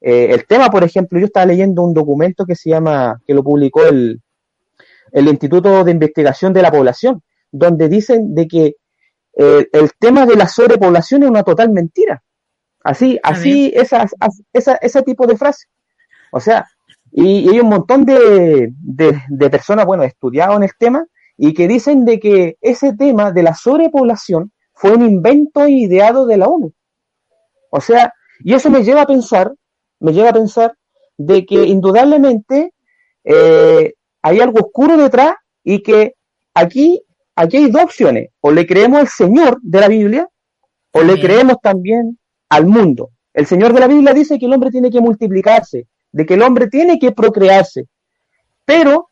[0.00, 3.42] eh, el tema, por ejemplo, yo estaba leyendo un documento que se llama, que lo
[3.42, 4.20] publicó el,
[5.12, 8.76] el Instituto de Investigación de la Población, donde dicen de que
[9.36, 12.22] eh, el tema de la sobrepoblación es una total mentira.
[12.82, 14.06] Así, así, esa,
[14.52, 15.66] esa, ese tipo de frase.
[16.32, 16.66] O sea,
[17.10, 21.04] y, hay un montón de, de, personas, bueno, estudiado en el tema,
[21.36, 26.36] y que dicen de que ese tema de la sobrepoblación fue un invento ideado de
[26.36, 26.72] la ONU.
[27.70, 29.52] O sea, y eso me lleva a pensar,
[30.00, 30.74] me lleva a pensar
[31.16, 32.72] de que indudablemente
[33.24, 36.14] eh, hay algo oscuro detrás y que
[36.54, 37.02] aquí,
[37.36, 38.30] aquí hay dos opciones.
[38.40, 40.28] O le creemos al Señor de la Biblia
[40.92, 43.10] o le creemos también al mundo.
[43.32, 46.42] El Señor de la Biblia dice que el hombre tiene que multiplicarse, de que el
[46.42, 47.86] hombre tiene que procrearse.
[48.64, 49.08] Pero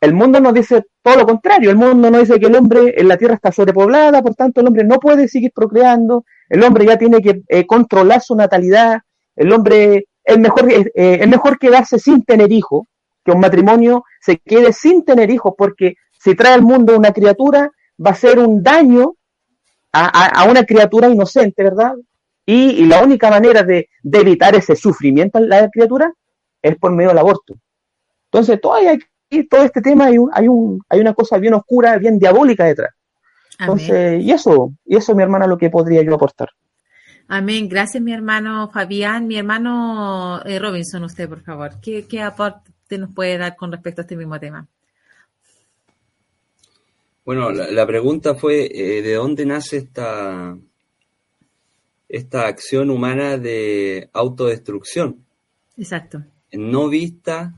[0.00, 1.70] el mundo nos dice todo lo contrario.
[1.70, 4.66] El mundo nos dice que el hombre en la tierra está sobrepoblada, por tanto el
[4.66, 6.24] hombre no puede seguir procreando.
[6.48, 8.98] El hombre ya tiene que eh, controlar su natalidad.
[9.34, 12.86] El hombre es mejor, eh, es mejor quedarse sin tener hijos
[13.24, 17.70] que un matrimonio se quede sin tener hijos, porque si trae al mundo una criatura,
[18.04, 19.14] va a ser un daño
[19.92, 21.94] a, una criatura inocente, ¿verdad?
[22.44, 26.12] Y, la única manera de, evitar ese sufrimiento en la criatura
[26.60, 27.54] es por medio del aborto.
[28.24, 28.96] Entonces, todavía
[29.30, 32.64] hay, todo este tema hay, un, hay, un, hay una cosa bien oscura, bien diabólica
[32.64, 32.90] detrás.
[33.58, 36.48] Entonces, y eso, y eso, mi hermana, lo que podría yo aportar.
[37.28, 37.68] Amén.
[37.68, 39.26] Gracias, mi hermano Fabián.
[39.28, 41.80] Mi hermano eh, Robinson, usted, por favor.
[41.80, 44.68] ¿Qué, qué aporte nos puede dar con respecto a este mismo tema?
[47.24, 50.58] Bueno, la, pregunta fue, eh, ¿de dónde nace esta,
[52.06, 55.24] esta acción humana de autodestrucción?
[55.78, 56.22] Exacto.
[56.52, 57.54] No vista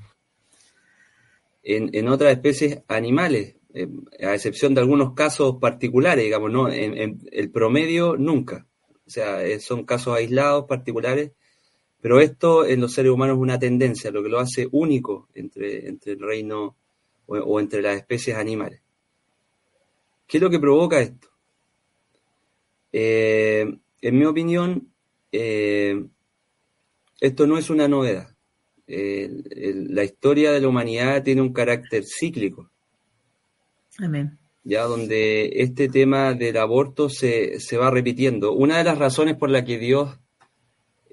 [1.65, 3.89] en, otras especies animales, eh,
[4.23, 6.71] a excepción de algunos casos particulares, digamos, ¿no?
[6.71, 8.67] En, el promedio nunca.
[9.05, 11.33] O sea, eh, son casos aislados, particulares,
[12.07, 15.89] pero esto en los seres humanos es una tendencia, lo que lo hace único entre,
[15.89, 16.77] entre el reino
[17.27, 18.81] o, entre las especies animales.
[20.25, 21.27] ¿Qué es lo que provoca esto?
[22.93, 24.93] Eh, en mi opinión,
[25.33, 26.01] eh,
[27.21, 28.37] esto no es una novedad.
[28.87, 32.71] la historia de la humanidad tiene un carácter cíclico.
[33.99, 34.39] Amén.
[34.63, 38.53] Ya donde este tema del aborto se, se va repitiendo.
[38.53, 40.21] Una de las razones por la que Dios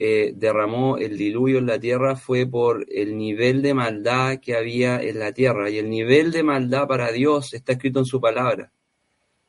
[0.06, 5.01] eh, derramó el diluvio en la tierra fue por el nivel de maldad que había
[5.01, 5.70] en la tierra.
[5.70, 8.74] Y el nivel de maldad para Dios está escrito en su palabra.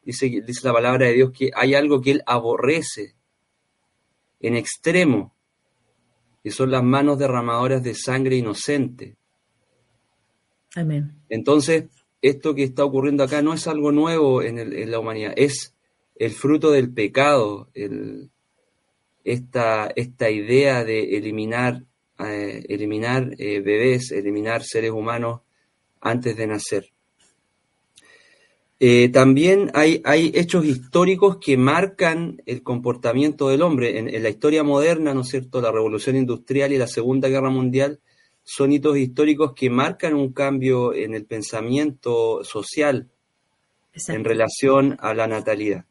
[0.04, 3.16] Dice, dice la palabra de Dios que hay algo que Él aborrece
[4.38, 5.34] en extremo,
[6.44, 9.16] y son las manos derramadoras de sangre inocente.
[10.76, 11.16] Amén.
[11.30, 11.86] Entonces,
[12.22, 15.74] esto que está ocurriendo acá no es algo nuevo en, en la humanidad, es
[16.14, 18.30] el fruto del pecado, el,
[19.24, 21.82] esta, esta idea de eliminar,
[22.18, 25.40] eh, eliminar eh, bebés, eliminar seres humanos
[26.00, 26.90] antes de nacer.
[28.78, 33.98] Eh, también hay, hay, hechos históricos que marcan el comportamiento del hombre.
[33.98, 38.00] En, la historia moderna, ¿no es cierto?, la revolución industrial y la Segunda Guerra Mundial
[38.42, 43.08] son hitos históricos que marcan un cambio en el pensamiento social
[44.08, 45.86] en relación a la natalidad.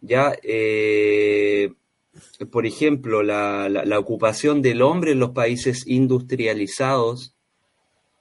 [0.00, 0.32] Ya,
[2.50, 7.34] por ejemplo, la, ocupación del hombre en los países industrializados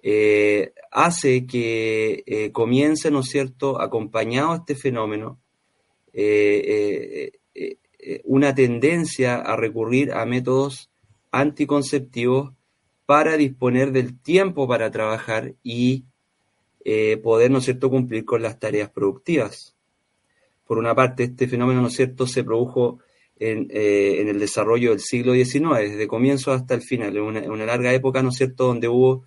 [0.02, 5.40] eh, hace que eh, comience, ¿no es cierto?, acompañado a este fenómeno,
[6.14, 7.32] eh,
[8.24, 10.90] una tendencia a recurrir a métodos
[11.32, 12.54] anticonceptivos
[13.06, 16.06] para disponer del tiempo para trabajar y
[17.24, 19.76] poder, ¿no es cierto?, cumplir con las tareas productivas.
[20.66, 23.00] Por una parte, este fenómeno, ¿no es cierto?, se produjo
[23.42, 27.94] eh, en, el desarrollo del siglo XIX, desde comienzo hasta el final, en una, larga
[27.94, 29.24] época, ¿no es cierto?, donde hubo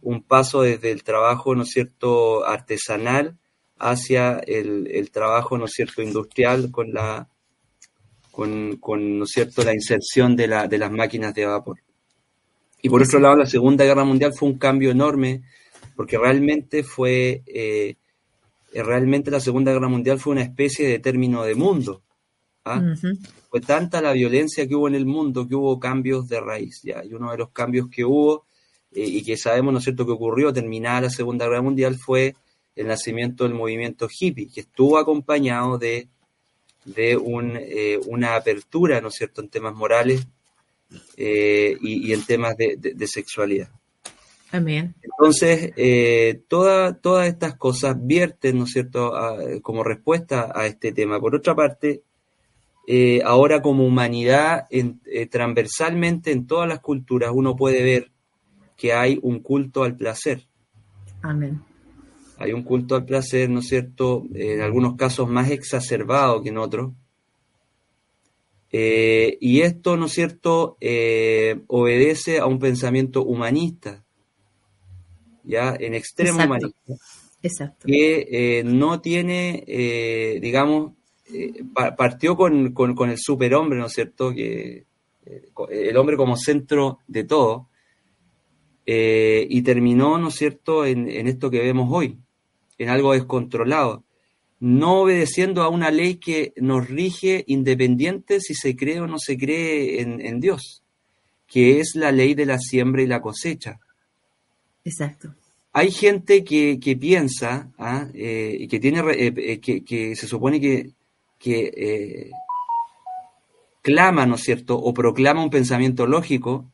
[0.00, 3.36] un paso desde el trabajo, ¿no es cierto?, artesanal
[3.78, 7.28] hacia el, trabajo, ¿no es cierto?, industrial con la,
[8.30, 11.80] con, ¿no es cierto?, la inserción de, la, de las máquinas de vapor.
[12.80, 15.42] Y por otro lado, la Segunda Guerra Mundial fue un cambio enorme,
[15.96, 17.96] porque realmente fue, eh,
[18.72, 22.02] realmente la Segunda Guerra Mundial fue una especie de término de mundo.
[22.64, 22.80] ¿ah?
[23.50, 26.82] Fue tanta la violencia que hubo en el mundo que hubo cambios de raíz.
[26.84, 27.04] ¿ya?
[27.04, 28.46] Y uno de los cambios que hubo
[28.92, 32.36] eh, y que sabemos, ¿no es cierto?, que ocurrió terminada la Segunda Guerra Mundial fue
[32.76, 36.08] el nacimiento del movimiento hippie, que estuvo acompañado de,
[36.84, 40.26] de un, eh, una apertura, ¿no es cierto?, en temas morales
[41.16, 43.68] eh, y, en temas de, sexualidad.
[44.50, 44.94] También.
[45.02, 45.72] Entonces,
[46.48, 49.12] todas estas cosas vierten, ¿no es cierto?,
[49.62, 51.20] como respuesta a este tema.
[51.20, 52.02] Por otra parte,
[53.24, 54.66] ahora como humanidad,
[55.30, 58.10] transversalmente en todas las culturas, uno puede ver
[58.76, 60.46] que hay un culto al placer.
[61.22, 61.62] Amén.
[62.38, 64.24] Hay un culto al placer, ¿no es cierto?
[64.34, 66.92] En algunos casos más exacerbado que en otros.
[68.72, 74.04] Eh, y esto, ¿no es cierto?, eh, obedece a un pensamiento humanista,
[75.42, 76.94] ya en extremo humanista,
[77.42, 77.86] Exacto.
[77.86, 80.92] que eh, no tiene, digamos,
[81.96, 84.84] partió con, con, el superhombre, ¿no es cierto?, que
[85.70, 87.68] el hombre como centro de todo,
[88.86, 92.18] eh, y terminó, ¿no es cierto?, en, esto que vemos hoy,
[92.78, 94.04] en algo descontrolado,
[94.58, 99.38] no obedeciendo a una ley que nos rige independiente si se cree o no se
[99.38, 100.82] cree en, Dios,
[101.46, 103.80] que es la ley de la siembra y la cosecha.
[104.84, 105.34] Exacto.
[105.72, 108.08] Hay gente que, piensa, ¿ah?
[108.12, 110.90] eh, que, tiene, eh, que, se supone que,
[111.40, 112.30] que
[113.82, 116.70] clama, ¿no es cierto?, o proclama un pensamiento lógico,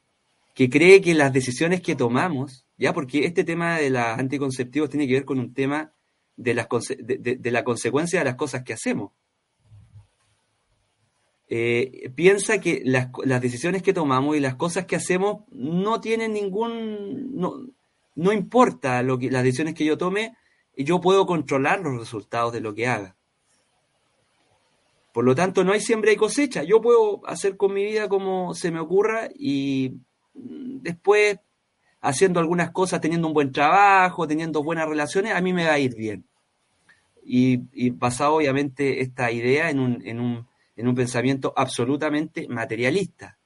[0.54, 5.06] que cree que las decisiones que tomamos, ya porque este tema de los anticonceptivos tiene
[5.06, 5.92] que ver con un tema
[6.36, 6.66] de, las,
[6.98, 9.12] de, la consecuencia de las cosas que hacemos.
[11.48, 13.10] Eh, piensa que las,
[13.40, 17.66] decisiones que tomamos y las cosas que hacemos no tienen ningún, no,
[18.14, 20.36] no importa lo que, las decisiones que yo tome,
[20.76, 23.15] yo puedo controlar los resultados de lo que haga.
[25.16, 26.62] Por lo tanto, no hay siembra y cosecha.
[26.62, 29.94] Yo puedo hacer con mi vida como se me ocurra y
[30.34, 31.38] después
[32.02, 35.78] haciendo algunas cosas, teniendo un buen trabajo, teniendo buenas relaciones, a mí me va a
[35.78, 36.26] ir bien.
[37.24, 40.46] Y, y basado obviamente esta idea en un, en un,
[40.76, 43.38] en un pensamiento absolutamente materialista.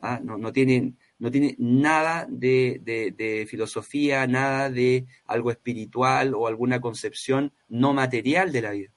[0.00, 0.18] ¿ah?
[0.20, 2.80] No, no, tiene, no tiene nada de,
[3.16, 8.93] de, filosofía, nada de algo espiritual o alguna concepción no material de la vida.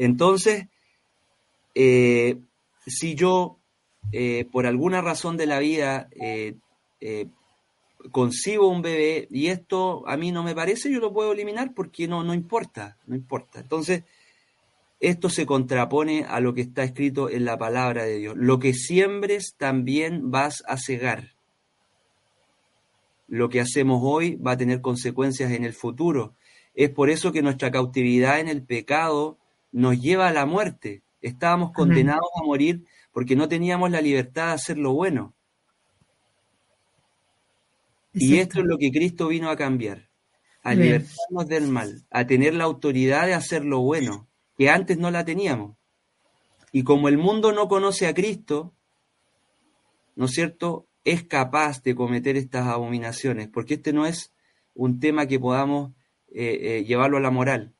[0.00, 0.68] Entonces,
[1.74, 2.38] eh,
[2.86, 3.58] si yo
[4.12, 6.54] eh, por alguna razón de la vida eh,
[8.10, 12.08] concibo un bebé y esto a mí no me parece, yo lo puedo eliminar porque
[12.08, 13.60] no, no importa, no importa.
[13.60, 14.04] Entonces,
[15.00, 18.36] esto se contrapone a lo que está escrito en la palabra de Dios.
[18.38, 21.34] Lo que siembres también vas a cegar.
[23.28, 26.34] Lo que hacemos hoy va a tener consecuencias en el futuro.
[26.74, 29.36] Es por eso que nuestra cautividad en el pecado
[29.72, 31.02] nos lleva a la muerte.
[31.20, 35.34] Estábamos condenados a morir porque no teníamos la libertad de hacer lo bueno.
[38.12, 40.08] Y esto es lo que Cristo vino a cambiar,
[40.62, 45.10] a libertarnos del mal, a tener la autoridad de hacer lo bueno, que antes no
[45.10, 45.76] la teníamos.
[46.72, 48.74] Y como el mundo no conoce a Cristo,
[50.16, 54.34] ¿no es cierto?, es capaz de cometer estas abominaciones, porque este no es
[54.74, 55.92] un tema que podamos
[56.28, 57.74] eh, eh, llevarlo a la moral,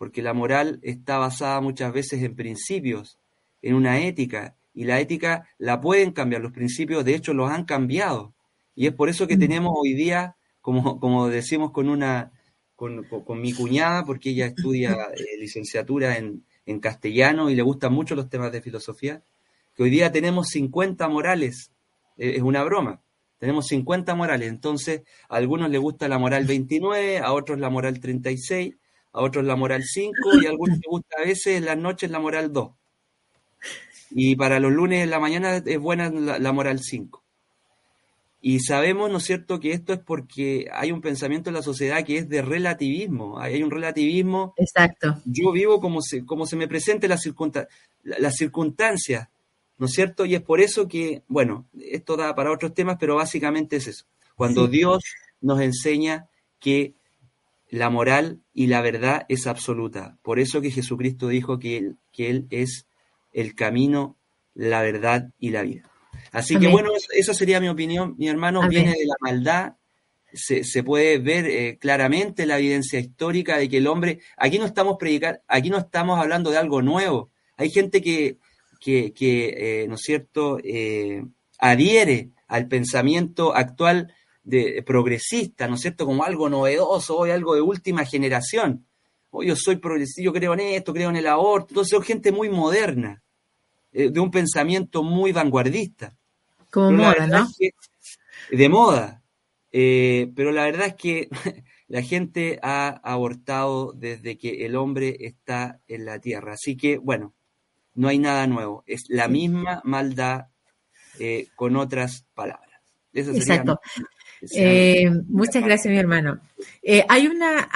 [0.00, 3.18] porque la moral está basada muchas veces en principios,
[3.60, 7.66] en una ética, y la ética la pueden cambiar, los principios de hecho los han
[7.66, 8.32] cambiado.
[8.74, 9.40] Y es por eso que mm.
[9.40, 12.32] tenemos hoy día, como, como decimos con una
[12.76, 13.04] con,
[13.42, 18.30] mi cuñada, porque ella estudia eh, licenciatura en, en, castellano y le gustan mucho los
[18.30, 19.22] temas de filosofía,
[19.76, 21.72] que hoy día tenemos 50 morales,
[22.16, 23.02] eh, es una broma,
[23.36, 28.00] tenemos 50 morales, entonces a algunos les gusta la moral 29, a otros la moral
[28.00, 28.76] 36,
[29.12, 32.10] a otros la moral 5 y a algunos les gusta a veces en las noches
[32.10, 32.70] la moral 2.
[34.10, 37.22] Y para los lunes en la mañana es buena la, moral 5.
[38.42, 42.04] Y sabemos, ¿no es cierto?, que esto es porque hay un pensamiento en la sociedad
[42.04, 43.38] que es de relativismo.
[43.38, 44.54] Hay un relativismo.
[44.56, 45.20] Exacto.
[45.26, 47.22] Yo vivo como se, como se me presente las
[48.02, 49.28] la, circunstancias,
[49.76, 50.24] ¿no es cierto?
[50.24, 54.06] Y es por eso que, bueno, esto da para otros temas, pero básicamente es eso.
[54.34, 55.02] Cuando Dios
[55.42, 56.94] nos enseña que
[57.70, 60.18] la moral y la verdad es absoluta.
[60.22, 62.86] Por eso que Jesucristo dijo que que él es
[63.32, 64.16] el camino,
[64.54, 65.90] la verdad y la vida.
[66.32, 69.74] Así que bueno, eso, sería mi opinión, mi hermano, viene de la maldad,
[70.32, 74.96] se, puede ver eh, claramente la evidencia histórica de que el hombre, aquí no estamos
[74.98, 77.30] predicar, aquí no estamos hablando de algo nuevo.
[77.56, 78.38] Hay gente que,
[78.80, 81.24] que, que eh, ¿no es cierto?, eh,
[81.58, 84.12] adhiere al pensamiento actual
[84.50, 86.04] de progresista, ¿no es cierto?
[86.04, 88.86] Como algo novedoso, hoy algo de última generación.
[89.30, 91.68] Hoy yo soy progresista, yo creo en esto, creo en el aborto.
[91.70, 93.22] Entonces, soy gente muy moderna,
[93.92, 96.16] eh, de un pensamiento muy vanguardista.
[96.70, 97.48] Como moda, ¿no?
[98.50, 99.22] de moda.
[99.72, 101.28] Eh, pero la verdad es que
[101.88, 106.54] la gente ha abortado desde que el hombre está en la tierra.
[106.54, 107.34] Así que, bueno,
[107.94, 108.82] no hay nada nuevo.
[108.86, 110.46] Es la misma maldad
[111.18, 112.80] eh, con otras palabras.
[113.12, 113.80] Exacto.
[114.54, 116.40] Eh, muchas gracias, mi hermano.
[116.82, 117.68] Eh, hay una,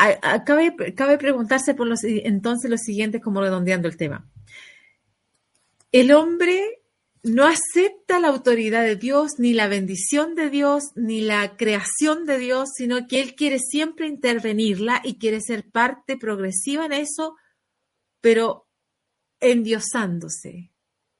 [0.46, 4.26] cabe, cabe preguntarse por los, entonces lo siguiente, como redondeando el tema.
[5.92, 6.80] El hombre
[7.22, 12.38] no acepta la autoridad de Dios, ni la bendición de Dios, ni la creación de
[12.38, 17.36] Dios, sino que él quiere siempre intervenirla y quiere ser parte progresiva en eso,
[18.20, 18.68] pero
[19.40, 20.70] endiosándose,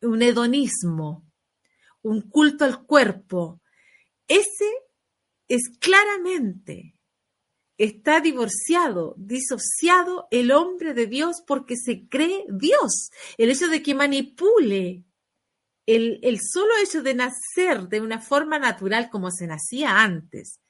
[0.02, 1.24] un hedonismo,
[2.02, 3.62] un culto al cuerpo.
[4.28, 4.70] Ese
[5.48, 6.94] es claramente,
[7.78, 13.10] está divorciado, disociado el hombre de Dios porque se cree Dios.
[13.36, 15.04] El hecho de que manipule
[15.86, 20.60] el, solo hecho de nacer de una forma natural como se nacía antes,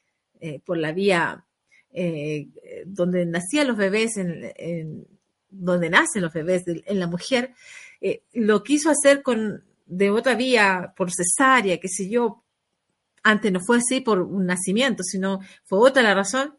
[0.40, 1.46] eh, por la vía
[1.92, 2.48] eh,
[2.86, 5.06] donde nacían los bebés, en,
[5.48, 7.54] donde nacen los bebés en la mujer,
[8.00, 12.43] eh, lo quiso hacer con de otra vía, por cesárea, qué sé yo.
[13.24, 16.56] Antes no fue así por un nacimiento, sino fue otra la razón.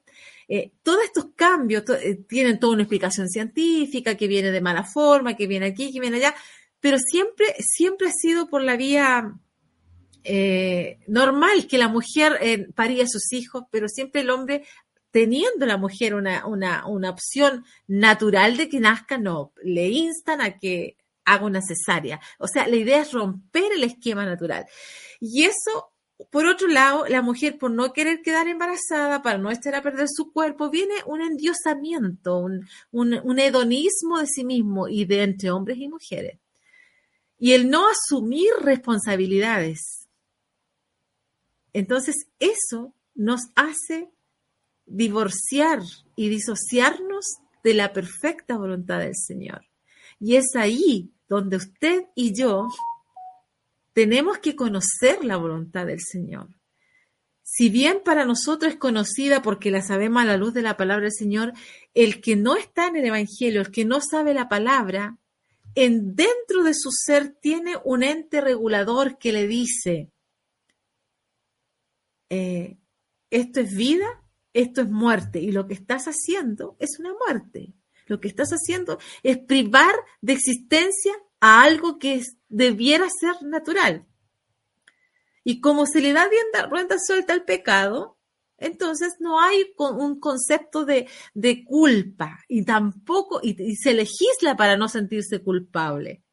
[0.84, 1.84] todos estos cambios
[2.28, 6.18] tienen toda una explicación científica que viene de mala forma, que viene aquí, que viene
[6.18, 6.36] allá,
[6.80, 9.34] pero siempre, siempre ha sido por la vía
[10.24, 14.66] eh, normal que la mujer eh, paría a sus hijos, pero siempre el hombre,
[15.12, 20.58] teniendo la mujer una, una, una opción natural de que nazca, no, le instan a
[20.58, 22.20] que haga una cesárea.
[22.40, 24.66] O sea, la idea es romper el esquema natural.
[25.20, 25.92] Y eso
[26.32, 30.08] por otro lado, la mujer, por no querer quedar embarazada, para no estar a perder
[30.10, 35.52] su cuerpo, viene un endiosamiento, un, un, un, hedonismo de sí mismo y de entre
[35.52, 36.40] hombres y mujeres
[37.38, 40.08] y el no asumir responsabilidades.
[41.74, 44.10] Entonces, eso nos hace
[44.86, 45.82] divorciar
[46.16, 47.26] y disociarnos
[47.64, 49.66] de la perfecta voluntad del Señor.
[50.20, 52.68] Y es ahí donde usted y yo
[53.96, 56.50] tenemos que conocer la voluntad del Señor.
[57.42, 61.04] Si bien para nosotros es conocida porque la sabemos a la luz de la palabra
[61.04, 61.54] del Señor,
[61.94, 65.18] el que no está en el Evangelio, el que no sabe la palabra,
[65.76, 70.12] en dentro de su ser tiene un ente regulador que le dice,
[72.30, 72.78] eh,
[73.30, 74.08] esto es vida,
[74.52, 77.74] esto es muerte, y lo que estás haciendo es una muerte.
[78.08, 82.22] Lo que estás haciendo es privar de existencia a algo que
[82.56, 84.08] debiera ser natural.
[85.44, 88.18] Y como se le da rienda suelta al pecado,
[88.58, 91.10] entonces no hay un concepto de,
[91.66, 96.24] culpa y tampoco, y, se legisla para no sentirse culpable.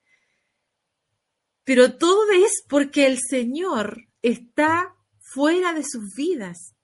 [1.65, 6.77] Pero todo es porque el Señor está fuera de sus vidas.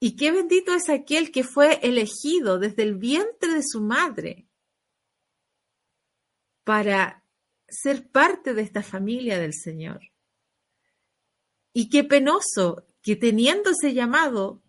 [0.00, 4.48] Y qué bendito es aquel que fue elegido desde el vientre de su madre
[6.64, 7.23] para
[7.68, 10.00] ser parte de esta familia del Señor.
[11.72, 14.62] Y qué penoso que teniendo ese llamado,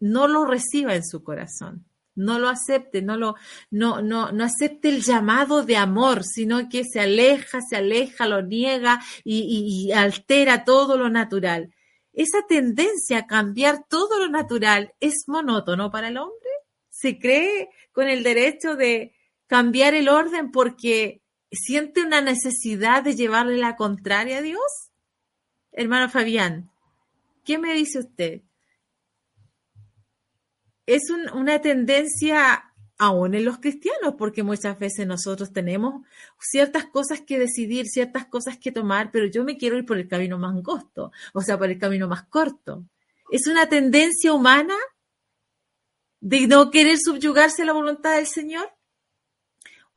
[0.00, 3.36] no lo reciba en su corazón, no lo acepte, no, lo,
[3.70, 8.42] no, no, no acepte el llamado de amor, sino que se aleja, se aleja, lo
[8.42, 11.72] niega y, y altera todo lo natural.
[12.12, 16.50] Esa tendencia a cambiar todo lo natural es monótono para el hombre.
[16.90, 19.14] Se cree con el derecho de
[19.46, 24.90] cambiar el orden porque siente una necesidad de llevarle la contraria a Dios.
[25.72, 26.70] Hermano Fabián,
[27.48, 28.42] ¿Qué me dice usted?
[30.84, 36.04] Es una tendencia aún en los cristianos, porque muchas veces nosotros tenemos
[36.38, 40.08] ciertas cosas que decidir, ciertas cosas que tomar, pero yo me quiero ir por el
[40.08, 42.84] camino más angosto, o sea, por el camino más corto.
[43.30, 44.76] Es una tendencia humana
[46.20, 48.70] de no querer subyugarse a la voluntad del Señor.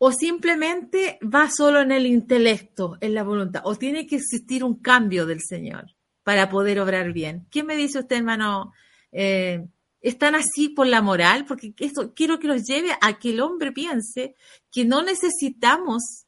[0.04, 4.80] O simplemente va solo en el intelecto, en la voluntad, o tiene que existir un
[4.82, 7.45] cambio del Señor para poder obrar bien.
[7.52, 8.74] ¿Qué me dice usted, hermano?
[9.12, 9.64] Eh,
[10.02, 11.45] ¿Están así por la moral?
[11.45, 14.34] Porque esto quiero que los lleve a que el hombre piense
[14.72, 16.26] que no necesitamos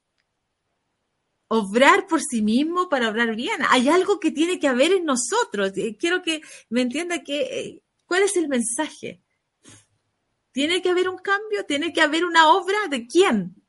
[1.47, 3.59] obrar por sí mismo para obrar bien.
[3.69, 5.71] Hay algo que tiene que haber en nosotros.
[5.77, 9.23] Eh, quiero que me entienda que, eh, cuál es el mensaje.
[10.51, 13.62] Tiene que haber un cambio, tiene que haber una obra de quién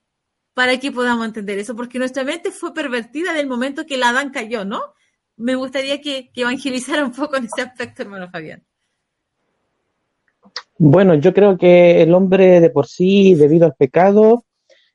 [0.55, 4.31] para que podamos entender eso, porque nuestra mente fue pervertida del momento que el Adán
[4.31, 4.95] cayó, ¿no?
[5.37, 8.63] me gustaría que, evangelizara un poco en ese aspecto, hermano Fabián.
[10.79, 14.45] Bueno, yo creo que el hombre de por sí, debido al pecado,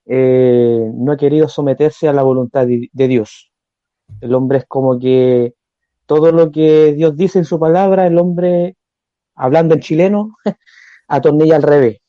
[0.06, 3.52] eh, no ha querido someterse a la voluntad de, Dios.
[4.22, 5.54] El hombre es como que
[6.06, 8.76] todo lo que Dios dice en su palabra, el hombre,
[9.36, 10.36] hablando en chileno,
[11.08, 12.00] atornilla al revés.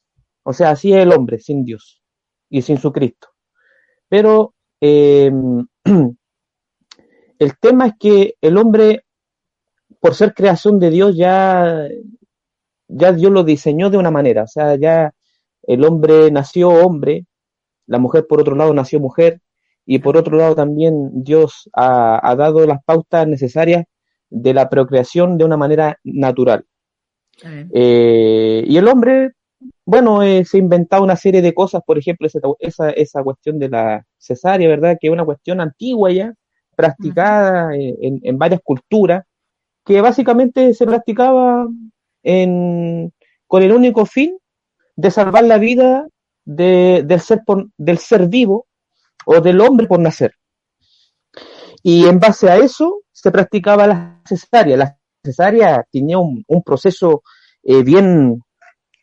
[0.42, 2.02] O sea, así es el hombre, sin Dios
[2.48, 3.28] y sin su Cristo.
[4.10, 5.32] Pero eh,
[7.38, 9.04] el tema es que el hombre,
[10.00, 11.88] por ser creación de Dios, ya,
[12.88, 14.42] ya Dios lo diseñó de una manera.
[14.42, 15.14] O sea, ya
[15.62, 17.24] el hombre nació hombre,
[17.86, 19.40] la mujer por otro lado nació mujer,
[19.86, 23.84] y por otro lado también Dios ha, dado las pautas necesarias
[24.28, 26.64] de la procreación de una manera natural.
[27.72, 29.30] Eh, y el hombre,
[29.90, 32.28] bueno, eh, se ha inventado una serie de cosas, por ejemplo,
[32.60, 34.96] esa, esa, cuestión de la cesárea, ¿verdad?
[35.00, 36.32] Que es una cuestión antigua ya,
[36.76, 39.24] practicada en, varias culturas,
[39.84, 41.66] que básicamente se practicaba
[42.22, 44.38] con el único fin
[44.94, 46.06] de salvar la vida
[46.44, 47.40] del, ser
[47.76, 48.68] del ser vivo
[49.26, 50.34] o del hombre por nacer.
[51.82, 54.76] Y en base a eso se practicaba la cesárea.
[54.76, 57.24] La cesárea tenía un, proceso
[57.64, 58.40] eh, bien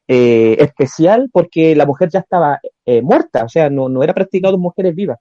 [0.08, 4.56] eh, especial porque la mujer ya estaba eh, muerta, o sea, no, no era practicado
[4.56, 5.20] en mujeres vivas,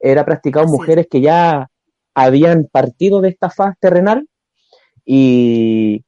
[0.00, 1.68] era practicado en mujeres que ya
[2.14, 4.26] habían partido de esta faz terrenal
[5.04, 6.04] y,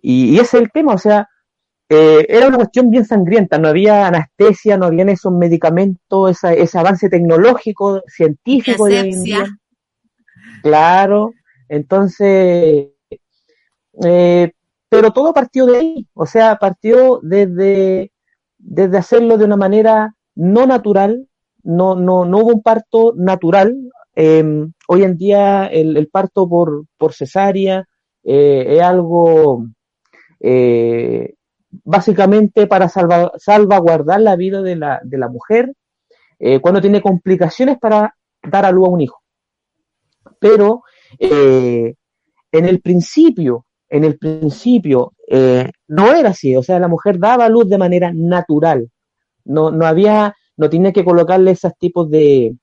[0.00, 1.28] y, ese es el tema, o sea,
[1.88, 7.10] eh, era una cuestión bien sangrienta, no había anestesia, no habían esos medicamentos, ese avance
[7.10, 9.34] tecnológico, científico de hoy
[10.62, 11.32] Claro,
[11.68, 12.88] entonces,
[14.02, 14.52] eh,
[14.92, 18.12] pero todo partió de ahí, o sea, partió desde,
[18.58, 21.28] desde hacerlo de una manera no natural,
[21.62, 23.76] no, no, no hubo un parto natural,
[24.14, 27.88] Em, hoy en día el, parto por, por cesárea
[28.22, 29.64] eh, es algo
[30.38, 31.34] eh,
[31.70, 35.72] básicamente para salvaguardar la vida de la, de la mujer
[36.38, 39.22] eh, cuando tiene complicaciones para dar a luz a un hijo.
[40.38, 40.82] Pero
[41.18, 41.94] en
[42.50, 45.12] el principio, en el principio
[45.88, 48.90] no era así, o sea, la mujer daba luz de manera natural,
[49.44, 52.54] no, no había, no tenía que colocarle esos tipos de,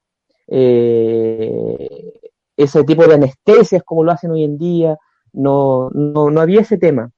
[0.48, 2.14] eh,
[2.58, 4.98] ese tipo de anestesias como lo hacen hoy en día,
[5.34, 7.12] no, no, no había ese tema.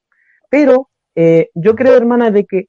[0.49, 2.67] Pero eh, yo creo, hermana, de que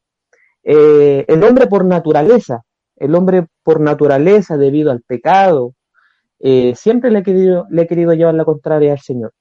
[0.62, 2.62] eh, el hombre por naturaleza,
[2.96, 5.74] el hombre por naturaleza debido al pecado,
[6.74, 9.32] siempre le he, querido, le he querido llevar la contraria al Señor.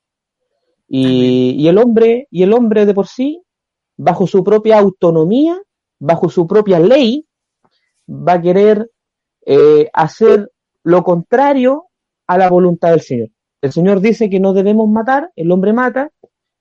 [0.94, 3.42] Y, y, el hombre, y el hombre de por sí,
[3.96, 5.58] bajo su propia autonomía,
[6.00, 7.26] bajo su propia ley,
[8.10, 8.92] va a querer
[9.94, 10.52] hacer
[10.84, 11.86] lo contrario
[12.28, 13.30] a la voluntad del Señor.
[13.62, 16.12] El Señor dice que no debemos matar, el hombre mata,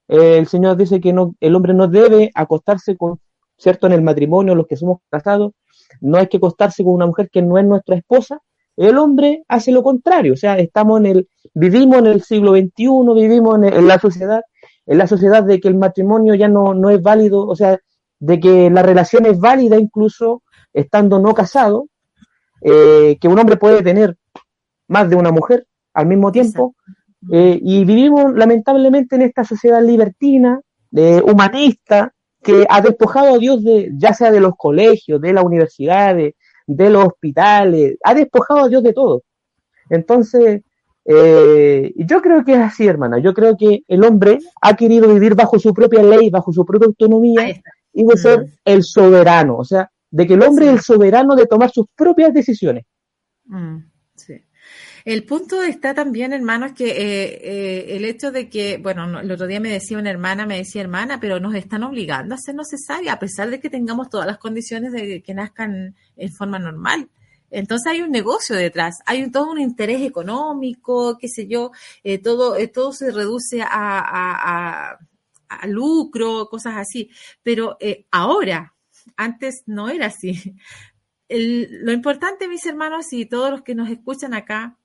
[0.09, 3.21] el Señor dice que no, el hombre no debe acostarse con,
[3.57, 5.53] cierto, en el matrimonio, los que somos casados,
[6.01, 8.41] no hay que acostarse con una mujer que no es nuestra esposa,
[8.81, 13.13] el hombre hace lo contrario, o sea, estamos en el, vivimos en el siglo XXI,
[13.15, 14.41] vivimos en, la sociedad,
[14.87, 17.79] en la sociedad de que el matrimonio ya no, no es válido, o sea,
[18.19, 20.43] de que la relación es válida incluso
[20.73, 21.89] estando no casado,
[22.63, 24.17] eh, que un hombre puede tener
[24.89, 26.75] más de una mujer al mismo tiempo.
[27.31, 30.59] Eh, y vivimos lamentablemente en esta sociedad libertina,
[30.91, 36.17] humanista, que ha despojado a Dios de, ya sea de los colegios, de las universidades,
[36.17, 36.35] de
[36.77, 39.23] los hospitales, ha despojado a Dios de todo.
[39.89, 40.63] Entonces,
[41.05, 43.19] eh, yo creo que es así, hermana.
[43.19, 46.87] Yo creo que el hombre ha querido vivir bajo su propia ley, bajo su propia
[46.87, 47.61] autonomía
[47.93, 49.57] y de ser el soberano.
[49.57, 52.85] O sea, de que el hombre es el soberano de tomar sus propias decisiones.
[53.47, 53.79] Mm,
[54.15, 54.41] sí.
[55.05, 59.47] El punto está también, hermanos, que eh, eh, el hecho de que, bueno, el otro
[59.47, 63.15] día me decía una hermana, me decía hermana, pero nos están obligando a ser cesárea,
[63.15, 67.09] a pesar de que tengamos todas las condiciones de que nazcan en forma normal.
[67.51, 71.73] Entonces hay un negocio detrás, hay todo un interés económico, qué sé yo,
[72.05, 74.99] eh, todo, todo se reduce a,
[75.49, 77.11] a, lucro, cosas así.
[77.43, 77.77] Pero
[78.11, 78.75] ahora,
[79.17, 80.55] antes no era así.
[81.31, 84.79] Lo importante, mis hermanos y todos los que nos escuchan acá,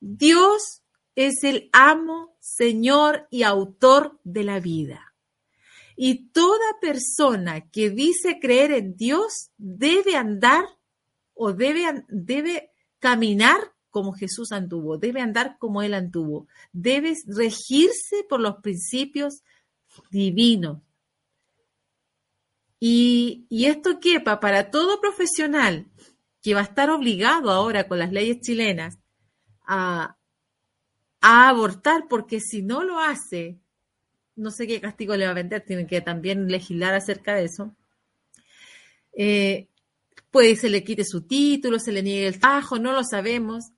[0.00, 0.82] Dios
[1.14, 5.14] es el amo, Señor y autor de la vida.
[5.96, 10.64] Y toda persona que dice creer en Dios debe andar
[11.34, 18.40] o debe, debe caminar como Jesús anduvo, debe andar como Él anduvo, debe regirse por
[18.40, 19.44] los principios
[20.10, 20.82] divinos,
[22.80, 25.86] y, esto quepa para todo profesional
[26.42, 28.98] que va a estar obligado ahora con las leyes chilenas
[29.66, 30.16] a,
[31.20, 33.58] abortar, porque si no lo hace,
[34.36, 37.74] no sé qué castigo le va a vender, tienen que también legislar acerca de eso.
[39.16, 39.68] Eh,
[40.30, 43.70] puede se le quite su título, se le niegue el trabajo, no lo sabemos.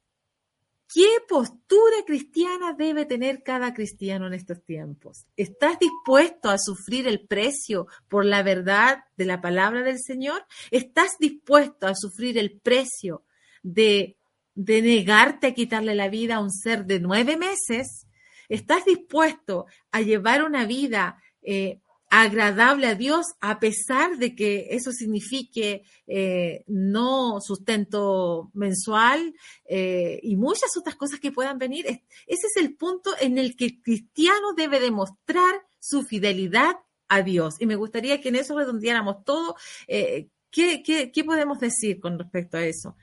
[0.93, 5.27] ¿Qué postura cristiana debe tener cada cristiano en estos tiempos?
[5.37, 10.45] ¿Estás dispuesto a sufrir el precio por la verdad de la palabra del Señor?
[10.71, 13.25] ¿Estás dispuesto a sufrir el precio
[13.63, 14.17] de,
[14.55, 18.07] de negarte a quitarle la vida a un ser de nueve meses?
[18.49, 21.81] ¿Estás dispuesto a llevar una vida eh,
[22.23, 29.35] agradable a Dios a pesar de que eso signifique eh, no sustento mensual
[29.69, 31.85] eh, y muchas otras cosas que puedan venir.
[31.87, 36.77] Ese es el punto en el que el cristiano debe demostrar su fidelidad
[37.09, 37.57] a Dios.
[37.61, 39.55] Y me gustaría que en eso redondeáramos todo.
[39.87, 42.97] Eh, ¿qué, qué, qué podemos decir con respecto a eso?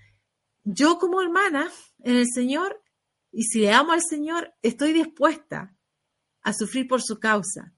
[0.63, 1.69] Yo como hermana
[1.99, 2.81] en el Señor,
[3.31, 5.75] y si le amo al Señor, estoy dispuesta
[6.41, 7.75] a sufrir por su causa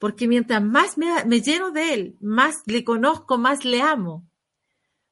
[0.00, 4.26] porque mientras más me, lleno de Él, más le conozco, más le amo.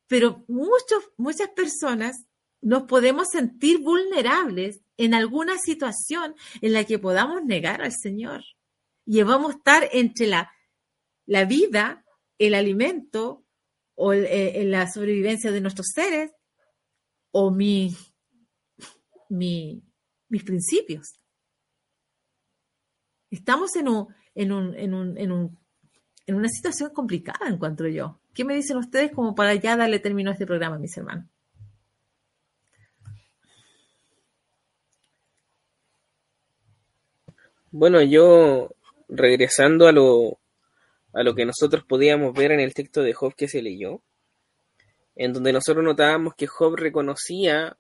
[0.06, 2.24] Pero muchas personas
[2.62, 8.43] nos podemos sentir vulnerables en alguna situación en la que podamos negar al Señor.
[9.05, 10.51] Y vamos a estar entre la,
[11.27, 12.02] la vida,
[12.39, 13.44] el alimento
[13.94, 16.31] o eh, la sobrevivencia de nuestros seres
[17.31, 17.94] o mi,
[19.28, 19.82] mi,
[20.31, 21.20] mis principios.
[23.31, 24.09] Estamos en un,
[24.39, 25.59] en, un, en, un, en, un,
[26.27, 28.20] en una situación complicada, encuentro yo.
[28.32, 31.27] ¿Qué me dicen ustedes como para ya darle término a este programa, mis hermanos?
[37.73, 38.70] Bueno, yo
[39.09, 40.39] regresando a lo,
[41.15, 44.02] a lo que nosotros podíamos ver en el texto de Job que se leyó,
[45.16, 47.77] en donde nosotros notábamos que Job reconocía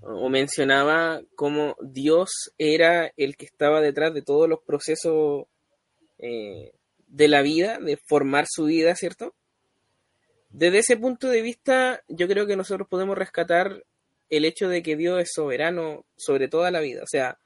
[0.00, 5.44] o mencionaba cómo Dios era el que estaba detrás de todos los procesos
[6.26, 6.72] eh,
[7.06, 9.34] de la vida, de formar su vida, ¿cierto?
[10.48, 13.84] Desde ese punto de vista, yo creo que nosotros podemos rescatar
[14.30, 17.38] el hecho de que Dios es soberano sobre toda la vida, o sea,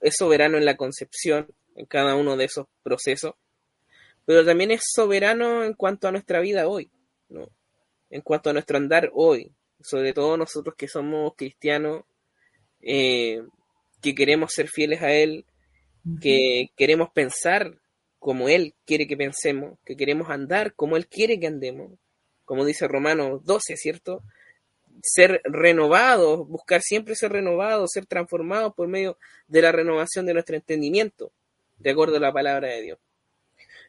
[0.00, 3.34] es soberano en la concepción, en cada uno de esos procesos,
[4.24, 6.92] pero también es soberano en cuanto a nuestra vida hoy,
[7.28, 7.48] ¿no?
[8.08, 12.04] En cuanto a nuestro andar hoy, sobre todo nosotros que somos cristianos,
[12.82, 13.42] eh,
[14.00, 15.44] que queremos ser fieles a Él,
[16.20, 17.78] que queremos pensar
[18.18, 21.92] como Él quiere que pensemos, que queremos andar como Él quiere que andemos,
[22.44, 24.22] como dice Romanos 12, ¿cierto?
[25.02, 29.18] Ser renovados, buscar siempre ser renovados, ser transformados por medio
[29.48, 31.32] de la renovación de nuestro entendimiento,
[31.78, 32.98] de acuerdo a la palabra de Dios.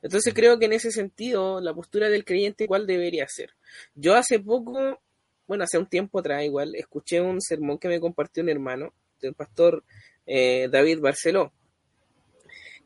[0.02, 3.52] Entonces creo que en ese sentido la postura del creyente igual debería ser.
[3.94, 5.00] Yo hace poco,
[5.48, 9.34] bueno, hace un tiempo atrás igual, escuché un sermón que me compartió un hermano del
[9.34, 9.84] pastor
[10.26, 11.54] eh, David Barceló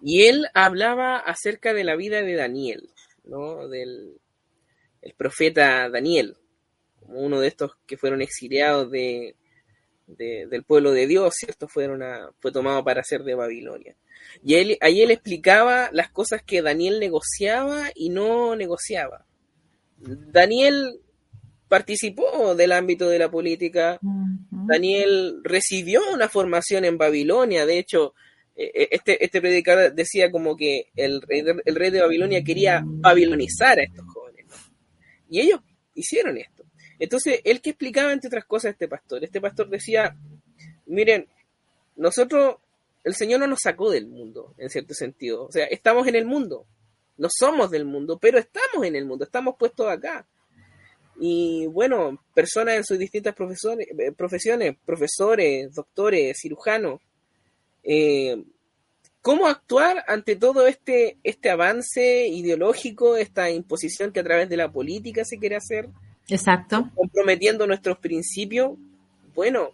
[0.02, 2.90] y él hablaba acerca de la vida de Daniel,
[3.26, 3.68] ¿no?
[3.68, 4.20] Del
[5.02, 6.36] el profeta Daniel,
[7.00, 9.36] como uno de estos que fueron exiliados de,
[10.08, 11.68] del pueblo de Dios, ¿cierto?
[11.68, 12.02] Fueron
[12.40, 13.96] fue tomado para ser de Babilonia.
[14.44, 19.26] Y él, ahí él explicaba las cosas que Daniel negociaba y no negociaba.
[19.98, 21.00] Daniel
[21.68, 24.00] participó del ámbito de la política.
[24.02, 27.66] Daniel recibió una formación en Babilonia.
[27.66, 28.14] De hecho,
[28.61, 33.80] este, este predicador decía como que el rey, de, el rey de Babilonia quería babilonizar
[33.80, 34.45] a estos jóvenes.
[35.30, 35.61] Y ellos
[35.94, 36.65] hicieron esto.
[36.99, 40.18] Entonces, él que explicaba, entre otras cosas, a este pastor, este pastor decía,
[40.86, 41.27] miren,
[41.95, 42.57] nosotros,
[43.06, 45.45] el Señor no nos sacó del mundo, en cierto sentido.
[45.45, 46.65] O sea, estamos en el mundo.
[47.18, 50.27] No somos del mundo, pero estamos en el mundo, estamos puestos acá.
[51.19, 57.02] Y bueno, personas en sus distintas eh, profesiones profesores, doctores, cirujanos,
[57.91, 58.44] eh,
[59.22, 64.72] ¿Cómo actuar ante todo este, este avance ideológico, esta imposición que a través de la
[64.72, 65.90] política se quiere hacer?
[66.30, 66.90] Exacto.
[66.95, 68.78] Comprometiendo nuestros principios.
[69.34, 69.72] Bueno,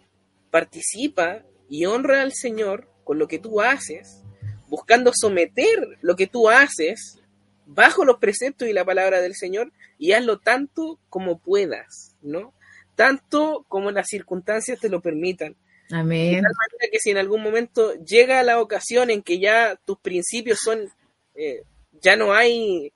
[0.50, 4.22] participa y honra al Señor con lo que tú haces,
[4.68, 7.20] buscando someter lo que tú haces
[7.66, 12.54] bajo los preceptos y la palabra del Señor y hazlo tanto como puedas, ¿no?
[12.94, 15.54] Tanto como las circunstancias te lo permitan.
[15.90, 16.36] Amén.
[16.36, 19.98] De tal manera que si en algún momento llega la ocasión en que ya tus
[19.98, 20.90] principios son,
[21.34, 21.62] eh,
[22.00, 22.92] ya no hay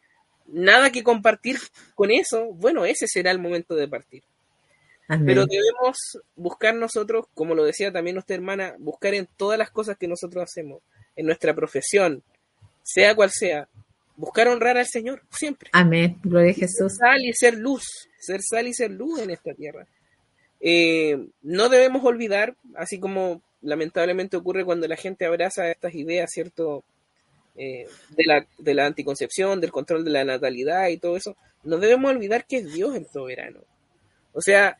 [0.46, 1.58] nada que compartir
[1.94, 4.22] con eso, bueno, ese será el momento de partir.
[5.26, 5.96] Pero debemos
[6.36, 10.44] buscar nosotros, como lo decía también nuestra hermana, buscar en todas las cosas que nosotros
[10.44, 10.82] hacemos,
[11.16, 12.22] en nuestra profesión,
[12.84, 13.68] sea cual sea,
[14.14, 15.70] buscar honrar al Señor siempre.
[15.72, 16.92] Amén, gloria a Jesús.
[16.92, 17.82] Ser sal y ser luz,
[18.20, 19.84] ser sal y ser luz en esta tierra.
[20.60, 26.84] Eh, no debemos olvidar, así como lamentablemente ocurre cuando la gente abraza estas ideas, ¿cierto?
[27.56, 31.78] Eh, de, la, de la anticoncepción, del control de la natalidad y todo eso, no
[31.78, 33.60] debemos olvidar que es Dios el soberano.
[34.32, 34.78] O sea,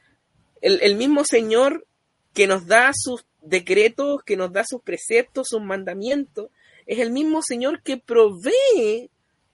[0.62, 1.86] el, el mismo Señor
[2.32, 6.50] que nos da sus decretos, que nos da sus preceptos, sus mandamientos,
[6.86, 9.10] es el mismo Señor que provee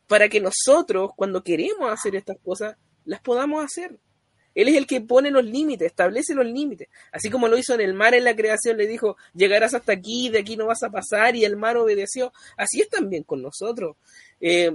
[0.06, 3.98] para que nosotros, cuando queremos hacer estas cosas, las podamos hacer.
[4.56, 6.88] Él es el que pone los límites, establece los límites.
[7.12, 10.30] Así como lo hizo en el mar en la creación, le dijo, llegarás hasta aquí,
[10.30, 12.32] de aquí no vas a pasar, y el mar obedeció.
[12.56, 13.96] Así es también con nosotros.
[14.40, 14.74] Eh,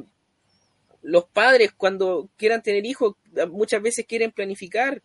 [1.01, 3.15] los padres, cuando quieran tener hijos,
[3.49, 5.01] muchas veces quieren planificar,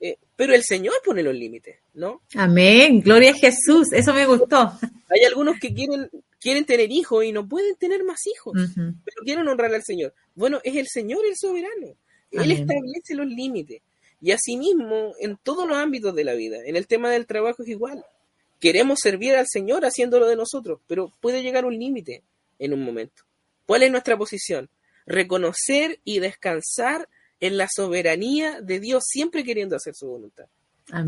[0.00, 2.20] eh, pero el Señor pone los límites, ¿no?
[2.34, 4.72] Amén, gloria a Jesús, eso me gustó.
[5.08, 6.10] Hay algunos que quieren,
[6.40, 10.14] quieren tener hijos y no pueden tener más hijos, pero quieren honrar al Señor.
[10.34, 11.94] Bueno, es el Señor el soberano.
[12.32, 13.82] Él establece los límites.
[14.20, 17.68] Y asimismo, en todos los ámbitos de la vida, en el tema del trabajo es
[17.68, 18.04] igual.
[18.58, 22.22] Queremos servir al Señor haciéndolo de nosotros, pero puede llegar un límite
[22.58, 23.22] en un momento.
[23.64, 24.68] ¿Cuál es nuestra posición?
[25.06, 27.08] Reconocer y descansar
[27.40, 30.46] en la soberanía de Dios, siempre queriendo hacer su voluntad.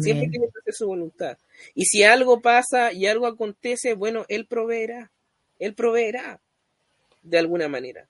[0.00, 1.36] Siempre queriendo hacer su voluntad.
[1.74, 5.10] Y si algo pasa y algo acontece, bueno, Él proveerá.
[5.58, 6.40] Él proveerá
[7.22, 8.08] de alguna manera.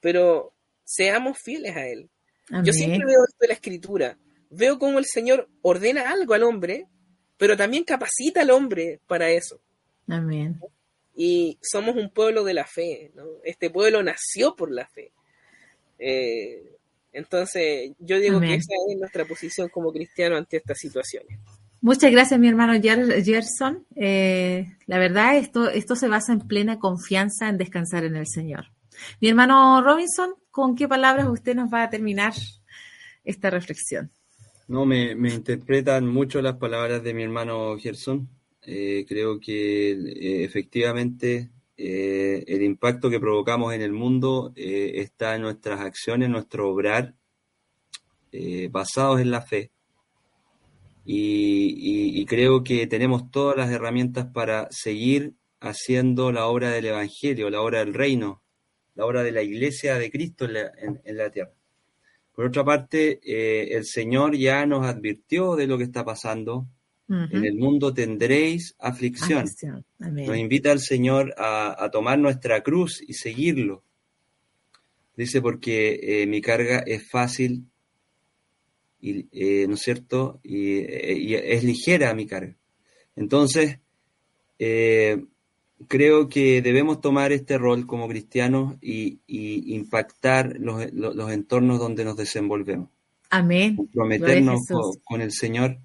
[0.00, 0.52] Pero
[0.84, 2.08] seamos fieles a Él.
[2.50, 4.18] Yo siempre veo esto en la escritura.
[4.50, 6.86] Veo cómo el Señor ordena algo al hombre,
[7.36, 9.60] pero también capacita al hombre para eso.
[10.08, 10.60] Amén.
[11.16, 13.12] Y somos un pueblo de la fe.
[13.44, 15.12] Este pueblo nació por la fe.
[15.98, 16.76] Eh,
[17.12, 21.38] entonces, yo digo que esa es nuestra posición como cristiano ante estas situaciones.
[21.80, 23.86] Muchas gracias, mi hermano Gerson.
[23.94, 28.72] Eh, la verdad, esto, esto se basa en plena confianza en descansar en el Señor.
[29.20, 32.32] Mi hermano Robinson, ¿con qué palabras usted nos va a terminar
[33.24, 34.12] esta reflexión?
[34.68, 38.28] No, me, interpretan mucho las palabras de mi hermano Gerson.
[38.62, 45.42] Eh, creo que eh, efectivamente eh, el impacto que provocamos en el mundo está en
[45.42, 47.14] nuestras acciones, en nuestro obrar,
[48.70, 49.72] basados en la fe.
[51.04, 57.60] y, creo que tenemos todas las herramientas para seguir haciendo la obra del Evangelio, la
[57.60, 58.43] obra del reino,
[58.94, 61.52] la obra de la iglesia de Cristo en la, tierra.
[62.34, 66.66] Por otra parte, eh, el Señor ya nos advirtió de lo que está pasando.
[67.06, 69.44] En el mundo tendréis aflicción.
[69.98, 73.82] Nos invita el Señor a, tomar nuestra cruz y seguirlo.
[75.14, 77.66] Dice porque eh, mi carga es fácil,
[79.00, 80.40] y, eh, ¿no es cierto?
[80.42, 82.56] Y, y, es ligera mi carga.
[83.16, 83.78] Entonces,
[85.88, 90.82] creo que debemos tomar este rol como cristianos y, impactar los,
[91.30, 92.88] entornos donde nos desenvolvemos.
[93.30, 93.76] Amén.
[93.76, 94.60] Comprometernos
[95.04, 95.78] con, el Señor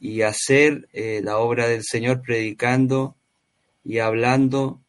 [0.00, 3.16] y hacer eh, la obra del Señor predicando
[3.84, 4.80] y hablando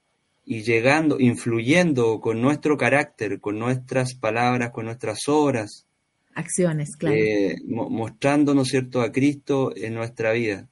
[0.45, 5.85] y llegando, influyendo con nuestro carácter, con nuestras palabras, con nuestras obras.
[6.33, 7.15] Acciones, claro.
[7.17, 10.69] Eh, mostrándonos, ¿cierto?, a Cristo en nuestra vida.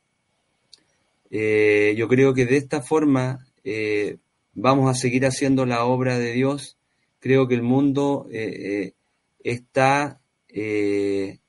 [1.29, 4.17] Eh, yo creo que de esta forma eh,
[4.53, 6.77] vamos a seguir haciendo la obra de Dios.
[7.19, 8.93] Creo que el mundo eh,
[9.43, 11.39] está en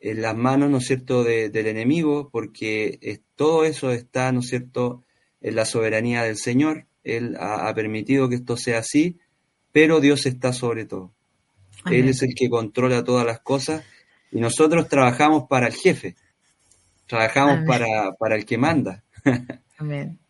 [0.00, 5.04] las manos, ¿no es cierto?, del enemigo, porque todo eso está, ¿no es cierto?,
[5.40, 6.86] en la soberanía del Señor.
[7.04, 9.18] Él ha, permitido que esto sea así,
[9.72, 11.12] pero Dios está sobre todo.
[11.90, 13.84] Él es el que controla todas las cosas
[14.32, 16.16] y nosotros trabajamos para el jefe,
[17.06, 19.02] trabajamos para, para el que manda.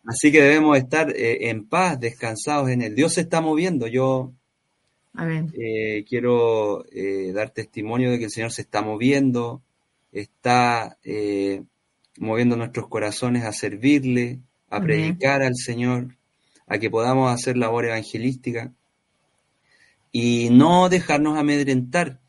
[0.05, 2.95] Así que debemos estar eh, en paz, descansados en Él.
[2.95, 3.87] Dios se está moviendo.
[3.87, 4.33] Yo
[5.53, 9.61] eh, quiero eh, dar testimonio de que el Señor se está moviendo,
[10.11, 10.97] está
[12.17, 14.39] moviendo nuestros corazones a servirle,
[14.69, 16.15] a predicar al Señor,
[16.67, 18.71] a que podamos hacer labor evangelística
[20.11, 22.19] y no dejarnos amedrentar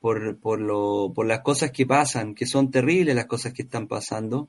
[0.00, 3.88] por, por, lo, por las cosas que pasan, que son terribles las cosas que están
[3.88, 4.48] pasando,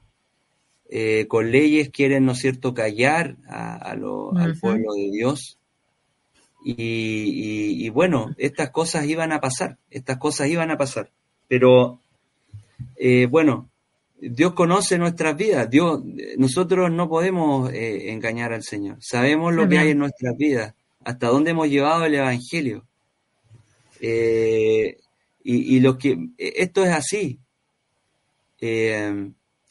[0.89, 5.57] eh, con leyes quieren, ¿no es cierto?, callar al pueblo de Dios.
[6.63, 11.11] Y, bueno, estas cosas iban a pasar, estas cosas iban a pasar.
[11.47, 11.99] Pero,
[12.97, 13.69] eh, bueno,
[14.19, 16.01] Dios conoce nuestras vidas, Dios,
[16.37, 18.97] nosotros no podemos eh, engañar al Señor.
[18.99, 22.85] Sabemos lo que hay en nuestras vidas, hasta dónde hemos llevado el Evangelio.
[25.53, 27.39] Y, y, lo que, esto es así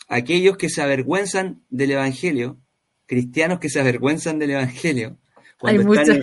[0.08, 2.58] aquellos que se avergüenzan del Evangelio,
[3.06, 5.18] cristianos que se avergüenzan del Evangelio,
[5.58, 6.20] cuando están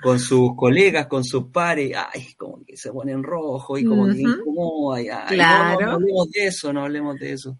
[0.00, 4.20] con sus colegas, con sus pares, ay, como que se ponen rojo y como que
[4.20, 7.58] incomoda, no, hablemos de eso, no hablemos de eso.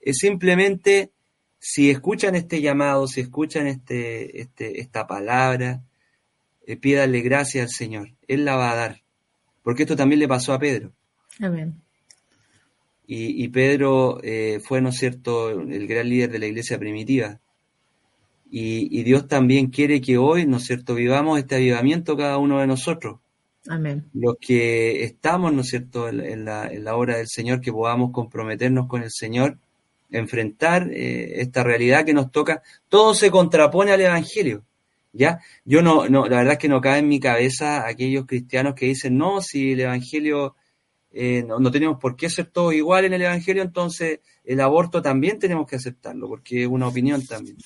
[0.00, 1.10] Es simplemente
[1.58, 5.82] si escuchan este llamado, si escuchan este, este, esta palabra,
[6.66, 8.10] eh, pídale gracias al Señor.
[8.28, 9.03] Él la va a dar.
[9.64, 10.92] Porque esto también le pasó a Pedro.
[11.40, 11.74] Amén.
[13.06, 17.38] Y, Pedro eh, fue, ¿no es cierto?, el gran líder de la iglesia primitiva.
[18.50, 22.66] Y, Dios también quiere que hoy, ¿no es cierto?, vivamos este avivamiento cada uno de
[22.66, 23.20] nosotros.
[23.66, 24.06] Amén.
[24.14, 28.10] Los que estamos, ¿no es cierto?, en, la, en la obra del Señor, que podamos
[28.10, 29.58] comprometernos con el Señor,
[30.10, 32.62] enfrentar eh, esta realidad que nos toca.
[32.88, 34.62] Todo se contrapone al Evangelio.
[35.16, 35.38] ¿Ya?
[35.64, 38.86] Yo no, no, la verdad es que no cabe en mi cabeza aquellos cristianos que
[38.86, 40.56] dicen, no, si el Evangelio
[41.12, 45.38] eh, no, tenemos por qué ser todos igual en el Evangelio, entonces el aborto también
[45.38, 47.56] tenemos que aceptarlo, porque es una opinión también.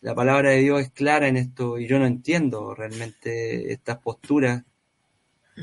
[0.00, 4.64] La palabra de Dios es clara en esto y yo no entiendo realmente estas posturas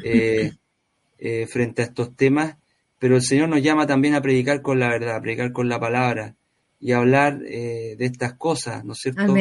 [0.02, 0.54] eh,
[1.20, 2.56] eh, frente a estos temas,
[2.98, 5.78] pero el Señor nos llama también a predicar con la verdad, a predicar con la
[5.78, 6.38] palabra
[6.80, 9.34] y hablar de estas cosas, ¿no es cierto?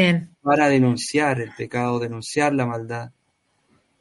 [0.42, 3.10] Para denunciar el pecado, denunciar la maldad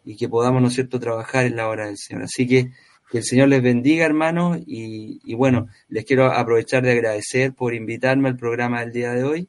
[0.03, 2.23] y que podamos, ¿no es cierto?, trabajar en la obra del Señor.
[2.23, 2.71] Así que
[3.09, 8.29] que el Señor les bendiga, hermanos, y, bueno, les quiero aprovechar de agradecer por invitarme
[8.29, 9.47] al programa del día de hoy.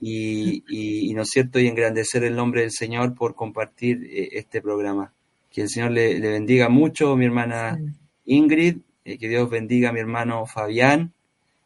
[0.00, 1.58] y, ¿no es cierto?
[1.58, 5.12] Y engrandecer el nombre del Señor por compartir eh, este programa.
[5.50, 7.78] Que el Señor le, bendiga mucho, mi hermana
[8.26, 11.12] Ingrid, eh, que Dios bendiga a mi hermano Fabián,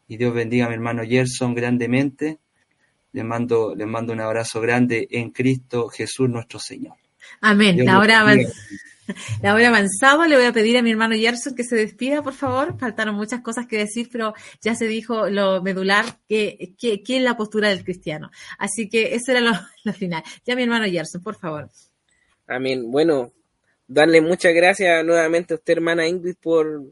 [0.07, 2.39] y Dios bendiga a mi hermano Gerson grandemente.
[3.11, 6.97] Les mando, les mando un abrazo grande en Cristo Jesús nuestro Señor.
[7.41, 7.87] Amén.
[7.89, 8.25] Ahora
[9.41, 12.33] la hora avanzado, le voy a pedir a mi hermano Gerson que se despida, por
[12.33, 12.77] favor.
[12.77, 17.37] Faltaron muchas cosas que decir, pero ya se dijo lo medular, que, que, es la
[17.37, 18.31] postura del cristiano.
[18.57, 19.41] Así que eso era
[19.83, 20.23] lo, final.
[20.45, 21.69] Ya mi hermano Gerson, por favor.
[22.47, 22.91] Amén.
[22.91, 23.31] Bueno,
[23.87, 26.83] darle muchas gracias nuevamente a usted, hermana Ingrid, por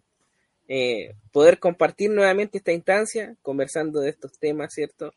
[0.67, 5.13] eh, poder compartir nuevamente esta instancia, conversando de estos temas, ¿cierto?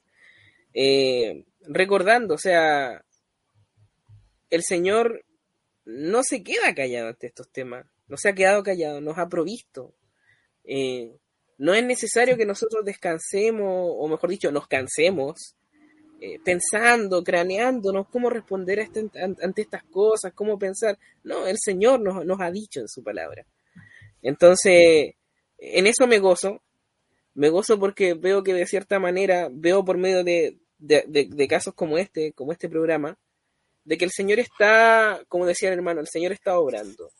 [0.74, 3.04] Eh, recordando, o sea,
[4.50, 5.24] el Señor
[5.84, 9.94] no se queda callado ante estos temas, no se ha quedado callado, nos ha provisto.
[10.64, 11.16] Eh,
[11.58, 15.54] no es necesario que nosotros descansemos, o mejor dicho, nos cansemos,
[16.20, 20.98] eh, pensando, craneándonos cómo responder este, ante estas cosas, cómo pensar.
[21.24, 23.46] No, el Señor nos, nos, ha dicho en su palabra.
[24.22, 25.14] Entonces,
[25.58, 26.62] en eso me gozo,
[27.34, 31.98] me gozo porque veo que de cierta manera, veo por medio de, de casos como
[31.98, 33.18] este, como este programa,
[33.86, 37.10] de que el Señor está, como decía el hermano, el Señor está obrando.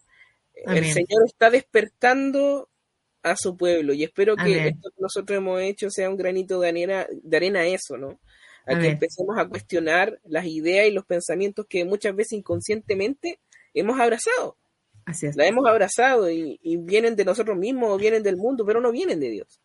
[0.52, 2.68] El Señor está despertando
[3.22, 6.68] a su pueblo y espero que esto que nosotros hemos hecho sea un granito de
[6.68, 8.20] arena, de arena a eso, ¿no?
[8.66, 13.38] A que empecemos a cuestionar las ideas y los pensamientos que muchas veces inconscientemente
[13.74, 14.56] hemos abrazado.
[15.06, 15.36] Así es.
[15.36, 19.20] La hemos abrazado y, vienen de nosotros mismos o vienen del mundo, pero no vienen
[19.20, 19.60] de Dios.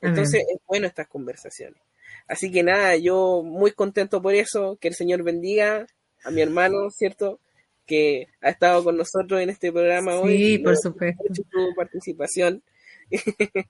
[0.00, 1.80] Entonces es bueno estas conversaciones.
[2.28, 5.86] Así que nada, yo muy contento por eso, que el Señor bendiga
[6.22, 7.40] a mi hermano, ¿cierto?
[7.86, 10.36] Que ha estado con nosotros en este programa hoy.
[10.36, 11.24] Sí, por supuesto.
[11.34, 12.62] Su participación.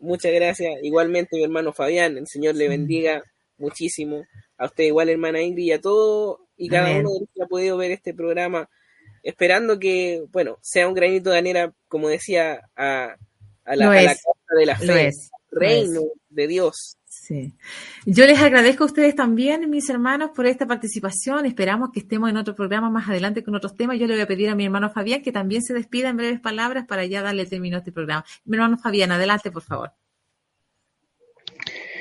[0.00, 0.74] Muchas gracias.
[0.82, 3.22] Igualmente, mi hermano Fabián, el Señor le bendiga
[3.58, 4.26] muchísimo.
[4.58, 7.46] A usted, igual, hermana Ingrid, y a todo y cada uno de los que ha
[7.46, 8.68] podido ver este programa,
[9.26, 13.16] esperando que, bueno, sea un granito de anera, como decía, a,
[13.64, 14.20] la, casa
[14.56, 15.10] de la fe,
[15.50, 16.96] reino de Dios.
[17.06, 17.52] Sí.
[18.04, 21.44] Yo les agradezco a ustedes también, mis hermanos, por esta participación.
[21.44, 23.98] Esperamos que estemos en otro programa más adelante con otros temas.
[23.98, 26.38] Yo le voy a pedir a mi hermano Fabián que también se despida en breves
[26.38, 28.24] palabras para ya darle término a este programa.
[28.44, 29.90] Mi hermano Fabián, adelante, por favor.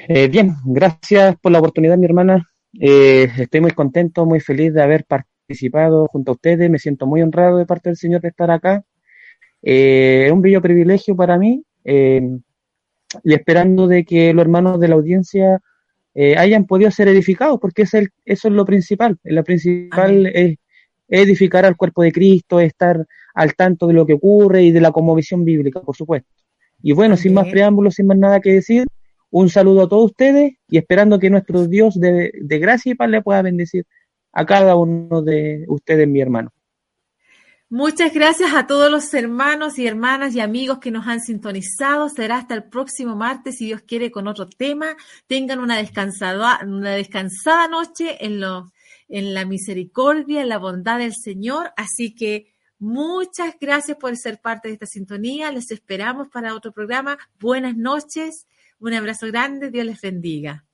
[0.07, 2.47] Eh, bien, gracias por la oportunidad, mi hermana.
[2.79, 5.34] Eh, estoy muy contento, muy feliz de haber participado
[6.11, 6.69] junto a ustedes.
[6.69, 8.83] Me siento muy honrado de parte del Señor de estar acá.
[9.61, 11.63] Eh, es un bello privilegio para mí
[13.23, 15.61] y esperando de que los hermanos de la audiencia
[16.13, 19.17] eh, hayan podido ser edificados, porque es el, eso es lo principal.
[19.23, 20.57] La principal es,
[21.07, 24.91] edificar al cuerpo de Cristo, estar al tanto de lo que ocurre y de la
[24.91, 26.29] conmovisión bíblica, por supuesto.
[26.81, 28.85] Y bueno, sin más preámbulos, sin más nada que decir,
[29.29, 33.09] un saludo a todos ustedes y esperando que nuestro Dios de, de gracia y paz
[33.09, 33.85] le pueda bendecir
[34.35, 36.51] a cada uno de ustedes, mi hermano.
[37.69, 42.09] Muchas gracias a todos los hermanos y hermanas y amigos que nos han sintonizado.
[42.09, 44.95] Será hasta el próximo martes, si Dios quiere, con otro tema.
[45.25, 48.71] Tengan una descansada, una descansada noche en, lo,
[49.07, 51.71] en la misericordia, en la bondad del Señor.
[51.75, 55.51] Así que muchas gracias por ser parte de esta sintonía.
[55.51, 57.17] Les esperamos para otro programa.
[57.39, 58.47] Buenas noches.
[58.79, 59.71] Un abrazo grande.
[59.71, 60.65] Dios les bendiga.